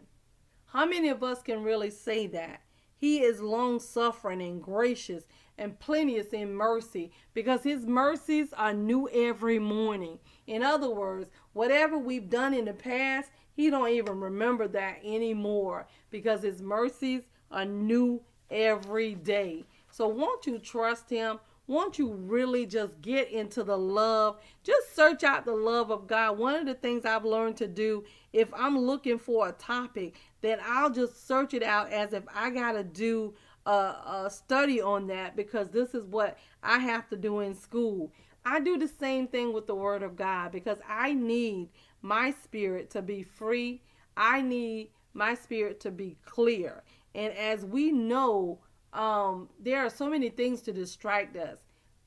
How 0.67 0.85
many 0.85 1.09
of 1.09 1.23
us 1.23 1.43
can 1.43 1.63
really 1.63 1.91
say 1.91 2.27
that? 2.29 2.61
He 3.03 3.25
is 3.25 3.41
long 3.41 3.81
suffering 3.81 4.41
and 4.41 4.63
gracious 4.63 5.25
and 5.59 5.77
plenteous 5.81 6.29
in 6.29 6.55
mercy 6.55 7.11
because 7.35 7.65
his 7.65 7.85
mercies 7.85 8.53
are 8.53 8.73
new 8.73 9.09
every 9.09 9.59
morning. 9.59 10.21
In 10.47 10.63
other 10.63 10.89
words, 10.89 11.29
whatever 11.53 11.99
we've 11.99 12.31
done 12.31 12.55
in 12.55 12.67
the 12.67 12.73
past, 12.73 13.33
he 13.55 13.71
don't 13.71 13.89
even 13.89 14.21
remember 14.21 14.69
that 14.69 15.01
anymore 15.03 15.89
because 16.11 16.43
his 16.43 16.63
mercies 16.63 17.23
are 17.51 17.65
new 17.65 18.23
every 18.53 19.17
day. 19.17 19.65
So 19.91 20.07
won't 20.07 20.47
you 20.47 20.61
trust 20.61 21.11
him? 21.11 21.41
Won't 21.69 21.99
you 21.99 22.13
really 22.13 22.67
just 22.67 23.01
get 23.01 23.31
into 23.31 23.63
the 23.63 23.79
love? 23.79 24.39
Just 24.65 24.95
search 24.97 25.23
out 25.23 25.45
the 25.45 25.55
love 25.55 25.91
of 25.91 26.07
God. 26.07 26.37
One 26.37 26.55
of 26.55 26.67
the 26.67 26.75
things 26.75 27.05
I've 27.05 27.25
learned 27.25 27.57
to 27.59 27.69
do, 27.69 28.05
if 28.33 28.53
I'm 28.53 28.77
looking 28.79 29.19
for 29.19 29.49
a 29.49 29.53
topic, 29.53 30.17
then 30.41 30.59
I'll 30.65 30.91
just 30.91 31.27
search 31.27 31.55
it 31.55 31.63
out 31.63 31.93
as 31.93 32.13
if 32.13 32.25
I 32.35 32.51
got 32.51 32.73
to 32.73 32.83
do 32.83 33.35
a, 33.65 33.71
a 33.71 34.31
study 34.31 34.81
on 34.81 35.07
that 35.07 35.37
because 35.37 35.71
this 35.71 35.95
is 35.95 36.05
what 36.07 36.37
I 36.63 36.79
have 36.79 37.09
to 37.11 37.17
do 37.17 37.41
in 37.41 37.55
school. 37.55 38.13
I 38.45 38.59
do 38.59 38.77
the 38.77 38.89
same 38.89 39.29
thing 39.29 39.53
with 39.53 39.69
the 39.69 39.75
Word 39.75 40.03
of 40.03 40.17
God 40.17 40.51
because 40.51 40.79
I 40.89 41.13
need 41.13 41.69
my 42.03 42.35
spirit 42.43 42.91
to 42.91 43.03
be 43.03 43.23
free. 43.23 43.83
I 44.17 44.43
need 44.43 44.91
my 45.15 45.35
spirit 45.35 45.79
to 45.81 45.93
be 45.93 46.17
clear. 46.25 46.83
And 47.15 47.33
as 47.35 47.65
we 47.65 47.93
know, 47.93 48.59
um, 48.93 49.49
there 49.59 49.85
are 49.85 49.91
so 49.91 50.09
many 50.09 50.29
things 50.29 50.61
to 50.63 50.73
distract 50.73 51.37
us. 51.37 51.59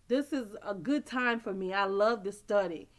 This 0.07 0.31
is 0.33 0.55
a 0.61 0.73
good 0.73 1.05
time 1.05 1.39
for 1.39 1.53
me. 1.53 1.73
I 1.73 1.85
love 1.85 2.23
to 2.23 2.31
study. 2.31 2.89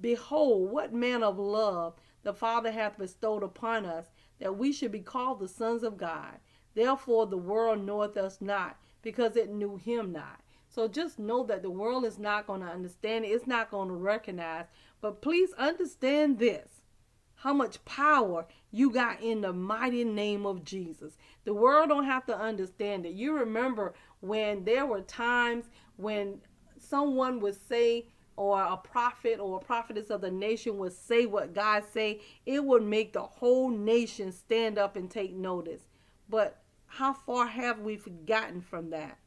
Behold, 0.00 0.70
what 0.70 0.94
man 0.94 1.22
of 1.22 1.38
love 1.38 1.94
the 2.22 2.32
Father 2.34 2.72
hath 2.72 2.98
bestowed 2.98 3.44
upon 3.44 3.86
us, 3.86 4.06
that 4.40 4.56
we 4.58 4.72
should 4.72 4.90
be 4.90 5.00
called 5.00 5.38
the 5.38 5.46
sons 5.46 5.84
of 5.84 5.96
God. 5.96 6.40
Therefore, 6.74 7.26
the 7.26 7.36
world 7.36 7.84
knoweth 7.84 8.16
us 8.16 8.40
not, 8.40 8.78
because 9.00 9.36
it 9.36 9.48
knew 9.48 9.76
him 9.76 10.12
not. 10.12 10.40
So 10.68 10.88
just 10.88 11.18
know 11.18 11.44
that 11.44 11.62
the 11.62 11.70
world 11.70 12.04
is 12.04 12.18
not 12.18 12.46
going 12.46 12.62
to 12.62 12.66
understand 12.66 13.24
it, 13.24 13.28
it's 13.28 13.46
not 13.46 13.70
going 13.70 13.88
to 13.88 13.94
recognize. 13.94 14.64
But 15.00 15.22
please 15.22 15.52
understand 15.56 16.38
this 16.38 16.82
how 17.36 17.52
much 17.52 17.84
power 17.84 18.46
you 18.70 18.90
got 18.90 19.22
in 19.22 19.40
the 19.40 19.52
mighty 19.52 20.04
name 20.04 20.46
of 20.46 20.64
Jesus. 20.64 21.16
The 21.44 21.54
world 21.54 21.88
don't 21.88 22.04
have 22.04 22.26
to 22.26 22.38
understand 22.38 23.06
it. 23.06 23.12
You 23.12 23.34
remember 23.38 23.94
when 24.20 24.64
there 24.64 24.86
were 24.86 25.02
times 25.02 25.66
when 25.96 26.40
someone 26.78 27.40
would 27.40 27.56
say 27.68 28.08
or 28.36 28.60
a 28.60 28.76
prophet 28.76 29.40
or 29.40 29.56
a 29.56 29.64
prophetess 29.64 30.10
of 30.10 30.20
the 30.20 30.30
nation 30.30 30.76
would 30.78 30.92
say 30.92 31.24
what 31.26 31.54
God 31.54 31.84
say, 31.90 32.20
it 32.44 32.64
would 32.64 32.82
make 32.82 33.12
the 33.12 33.22
whole 33.22 33.70
nation 33.70 34.30
stand 34.30 34.78
up 34.78 34.96
and 34.96 35.10
take 35.10 35.34
notice. 35.34 35.88
But 36.28 36.62
how 36.86 37.14
far 37.14 37.46
have 37.46 37.80
we 37.80 37.96
forgotten 37.96 38.60
from 38.60 38.90
that? 38.90 39.18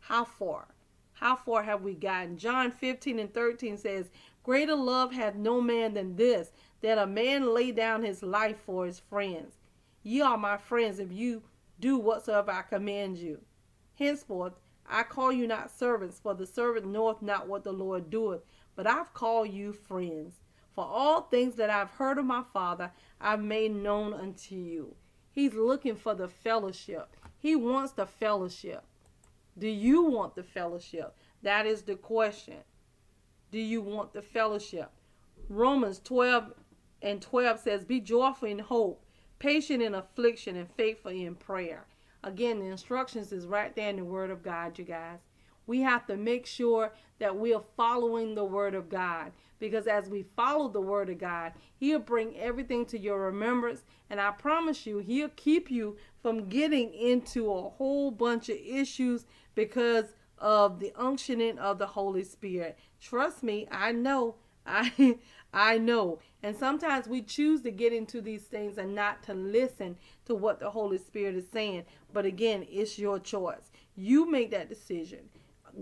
How 0.00 0.24
far? 0.24 0.68
How 1.14 1.36
far 1.36 1.62
have 1.62 1.82
we 1.82 1.94
gotten? 1.94 2.36
John 2.36 2.70
15 2.70 3.18
and 3.18 3.32
13 3.32 3.78
says, 3.78 4.10
Greater 4.42 4.74
love 4.74 5.12
hath 5.12 5.36
no 5.36 5.60
man 5.60 5.94
than 5.94 6.16
this, 6.16 6.50
that 6.82 6.98
a 6.98 7.06
man 7.06 7.54
lay 7.54 7.72
down 7.72 8.02
his 8.02 8.22
life 8.22 8.58
for 8.66 8.86
his 8.86 9.00
friends. 9.00 9.58
Ye 10.02 10.20
are 10.20 10.36
my 10.36 10.56
friends 10.56 10.98
if 10.98 11.12
you 11.12 11.42
do 11.80 11.96
whatsoever 11.96 12.50
I 12.50 12.62
command 12.62 13.18
you. 13.18 13.40
Henceforth, 13.94 14.54
I 14.88 15.04
call 15.04 15.32
you 15.32 15.46
not 15.46 15.70
servants, 15.70 16.20
for 16.20 16.34
the 16.34 16.46
servant 16.46 16.86
knoweth 16.86 17.22
not 17.22 17.48
what 17.48 17.64
the 17.64 17.72
Lord 17.72 18.10
doeth, 18.10 18.42
but 18.74 18.86
I've 18.86 19.14
called 19.14 19.50
you 19.50 19.72
friends. 19.72 20.40
For 20.74 20.84
all 20.84 21.22
things 21.22 21.54
that 21.56 21.70
I've 21.70 21.90
heard 21.90 22.18
of 22.18 22.24
my 22.24 22.42
Father, 22.52 22.90
I've 23.20 23.42
made 23.42 23.74
known 23.74 24.12
unto 24.12 24.54
you. 24.54 24.94
He's 25.30 25.54
looking 25.54 25.96
for 25.96 26.14
the 26.14 26.28
fellowship. 26.28 27.16
He 27.38 27.56
wants 27.56 27.92
the 27.92 28.06
fellowship. 28.06 28.82
Do 29.58 29.68
you 29.68 30.02
want 30.02 30.34
the 30.34 30.42
fellowship? 30.42 31.14
That 31.42 31.66
is 31.66 31.82
the 31.82 31.96
question. 31.96 32.58
Do 33.50 33.58
you 33.58 33.82
want 33.82 34.12
the 34.12 34.22
fellowship? 34.22 34.90
Romans 35.48 36.00
12 36.02 36.52
and 37.02 37.20
12 37.20 37.60
says, 37.60 37.84
Be 37.84 38.00
joyful 38.00 38.48
in 38.48 38.60
hope, 38.60 39.04
patient 39.38 39.82
in 39.82 39.94
affliction, 39.94 40.56
and 40.56 40.70
faithful 40.76 41.10
in 41.10 41.34
prayer. 41.34 41.86
Again, 42.24 42.60
the 42.60 42.66
instructions 42.66 43.32
is 43.32 43.46
right 43.46 43.74
there 43.74 43.90
in 43.90 43.96
the 43.96 44.04
Word 44.04 44.30
of 44.30 44.42
God, 44.42 44.78
you 44.78 44.84
guys. 44.84 45.18
We 45.66 45.80
have 45.80 46.06
to 46.06 46.16
make 46.16 46.46
sure 46.46 46.92
that 47.18 47.36
we 47.36 47.54
are 47.54 47.64
following 47.76 48.34
the 48.34 48.44
Word 48.44 48.74
of 48.74 48.88
God 48.88 49.32
because 49.58 49.86
as 49.86 50.08
we 50.08 50.24
follow 50.36 50.68
the 50.68 50.80
Word 50.80 51.08
of 51.08 51.18
God, 51.18 51.52
He'll 51.76 52.00
bring 52.00 52.36
everything 52.36 52.84
to 52.86 52.98
your 52.98 53.20
remembrance. 53.20 53.84
And 54.10 54.20
I 54.20 54.32
promise 54.32 54.86
you, 54.86 54.98
He'll 54.98 55.28
keep 55.30 55.70
you 55.70 55.96
from 56.20 56.48
getting 56.48 56.92
into 56.92 57.52
a 57.52 57.70
whole 57.70 58.10
bunch 58.10 58.48
of 58.48 58.56
issues 58.56 59.24
because 59.54 60.14
of 60.38 60.80
the 60.80 60.92
unctioning 60.98 61.58
of 61.58 61.78
the 61.78 61.86
Holy 61.86 62.24
Spirit. 62.24 62.76
Trust 63.00 63.42
me, 63.42 63.68
I 63.70 63.92
know. 63.92 64.34
I 64.66 65.18
I 65.52 65.78
know. 65.78 66.18
And 66.42 66.56
sometimes 66.56 67.06
we 67.06 67.22
choose 67.22 67.62
to 67.62 67.70
get 67.70 67.92
into 67.92 68.20
these 68.20 68.44
things 68.44 68.78
and 68.78 68.94
not 68.94 69.22
to 69.24 69.34
listen 69.34 69.96
to 70.24 70.34
what 70.34 70.60
the 70.60 70.70
Holy 70.70 70.98
Spirit 70.98 71.36
is 71.36 71.48
saying. 71.52 71.84
But 72.12 72.24
again, 72.24 72.66
it's 72.70 72.98
your 72.98 73.18
choice. 73.18 73.70
You 73.94 74.30
make 74.30 74.50
that 74.50 74.68
decision. 74.68 75.28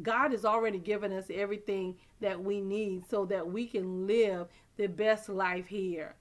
God 0.02 0.32
has 0.32 0.44
already 0.44 0.78
given 0.78 1.12
us 1.12 1.26
everything 1.32 1.96
that 2.20 2.42
we 2.42 2.60
need 2.60 3.08
so 3.08 3.24
that 3.26 3.50
we 3.50 3.66
can 3.66 4.06
live 4.06 4.48
the 4.76 4.86
best 4.86 5.28
life 5.28 5.66
here 5.66 6.14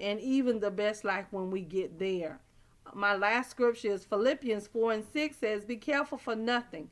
and 0.00 0.20
even 0.20 0.60
the 0.60 0.70
best 0.70 1.04
life 1.04 1.26
when 1.30 1.50
we 1.50 1.60
get 1.60 1.98
there. 1.98 2.40
My 2.94 3.14
last 3.14 3.50
scripture 3.50 3.92
is 3.92 4.04
Philippians 4.04 4.66
4 4.66 4.92
and 4.92 5.04
6 5.04 5.36
says, 5.36 5.64
Be 5.64 5.76
careful 5.76 6.18
for 6.18 6.34
nothing, 6.34 6.90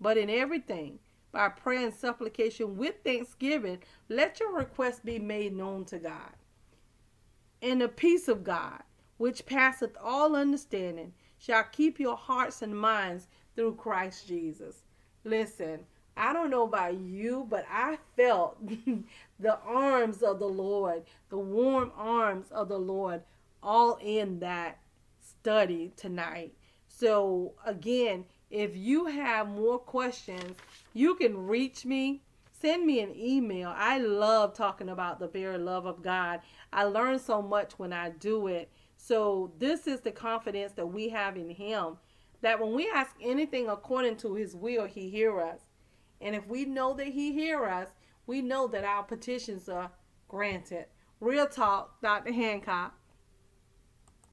but 0.00 0.16
in 0.16 0.30
everything, 0.30 0.98
by 1.36 1.50
prayer 1.50 1.84
and 1.84 1.92
supplication 1.94 2.78
with 2.78 2.94
thanksgiving, 3.04 3.78
let 4.08 4.40
your 4.40 4.54
requests 4.54 5.00
be 5.00 5.18
made 5.18 5.54
known 5.54 5.84
to 5.84 5.98
God. 5.98 6.32
And 7.60 7.78
the 7.78 7.88
peace 7.88 8.26
of 8.26 8.42
God, 8.42 8.82
which 9.18 9.44
passeth 9.44 9.94
all 10.02 10.34
understanding, 10.34 11.12
shall 11.38 11.64
keep 11.64 12.00
your 12.00 12.16
hearts 12.16 12.62
and 12.62 12.74
minds 12.74 13.28
through 13.54 13.74
Christ 13.74 14.26
Jesus. 14.26 14.76
Listen, 15.24 15.80
I 16.16 16.32
don't 16.32 16.48
know 16.48 16.62
about 16.62 16.98
you, 16.98 17.46
but 17.50 17.66
I 17.70 17.98
felt 18.16 18.56
the 19.38 19.58
arms 19.58 20.22
of 20.22 20.38
the 20.38 20.48
Lord, 20.48 21.02
the 21.28 21.36
warm 21.36 21.92
arms 21.98 22.46
of 22.50 22.70
the 22.70 22.78
Lord, 22.78 23.20
all 23.62 23.98
in 24.02 24.38
that 24.38 24.78
study 25.20 25.92
tonight. 25.96 26.54
So, 26.88 27.52
again, 27.66 28.24
if 28.50 28.76
you 28.76 29.06
have 29.06 29.48
more 29.48 29.78
questions, 29.78 30.56
you 30.92 31.14
can 31.16 31.46
reach 31.46 31.84
me. 31.84 32.22
Send 32.52 32.86
me 32.86 33.00
an 33.00 33.14
email. 33.14 33.72
I 33.76 33.98
love 33.98 34.54
talking 34.54 34.88
about 34.88 35.18
the 35.18 35.28
very 35.28 35.58
love 35.58 35.86
of 35.86 36.02
God. 36.02 36.40
I 36.72 36.84
learn 36.84 37.18
so 37.18 37.42
much 37.42 37.78
when 37.78 37.92
I 37.92 38.10
do 38.10 38.46
it. 38.46 38.70
So, 38.96 39.52
this 39.58 39.86
is 39.86 40.00
the 40.00 40.10
confidence 40.10 40.72
that 40.72 40.86
we 40.86 41.10
have 41.10 41.36
in 41.36 41.50
Him 41.50 41.98
that 42.42 42.60
when 42.60 42.74
we 42.74 42.90
ask 42.94 43.14
anything 43.20 43.68
according 43.68 44.16
to 44.16 44.34
his 44.34 44.54
will, 44.54 44.86
he 44.86 45.10
hear 45.10 45.40
us. 45.40 45.60
And 46.20 46.34
if 46.34 46.46
we 46.46 46.64
know 46.64 46.94
that 46.94 47.08
he 47.08 47.32
hear 47.32 47.64
us, 47.64 47.88
we 48.26 48.42
know 48.42 48.66
that 48.68 48.84
our 48.84 49.02
petitions 49.02 49.68
are 49.68 49.90
granted. 50.28 50.86
Real 51.20 51.46
talk, 51.46 52.00
Dr. 52.00 52.32
Hancock. 52.32 52.95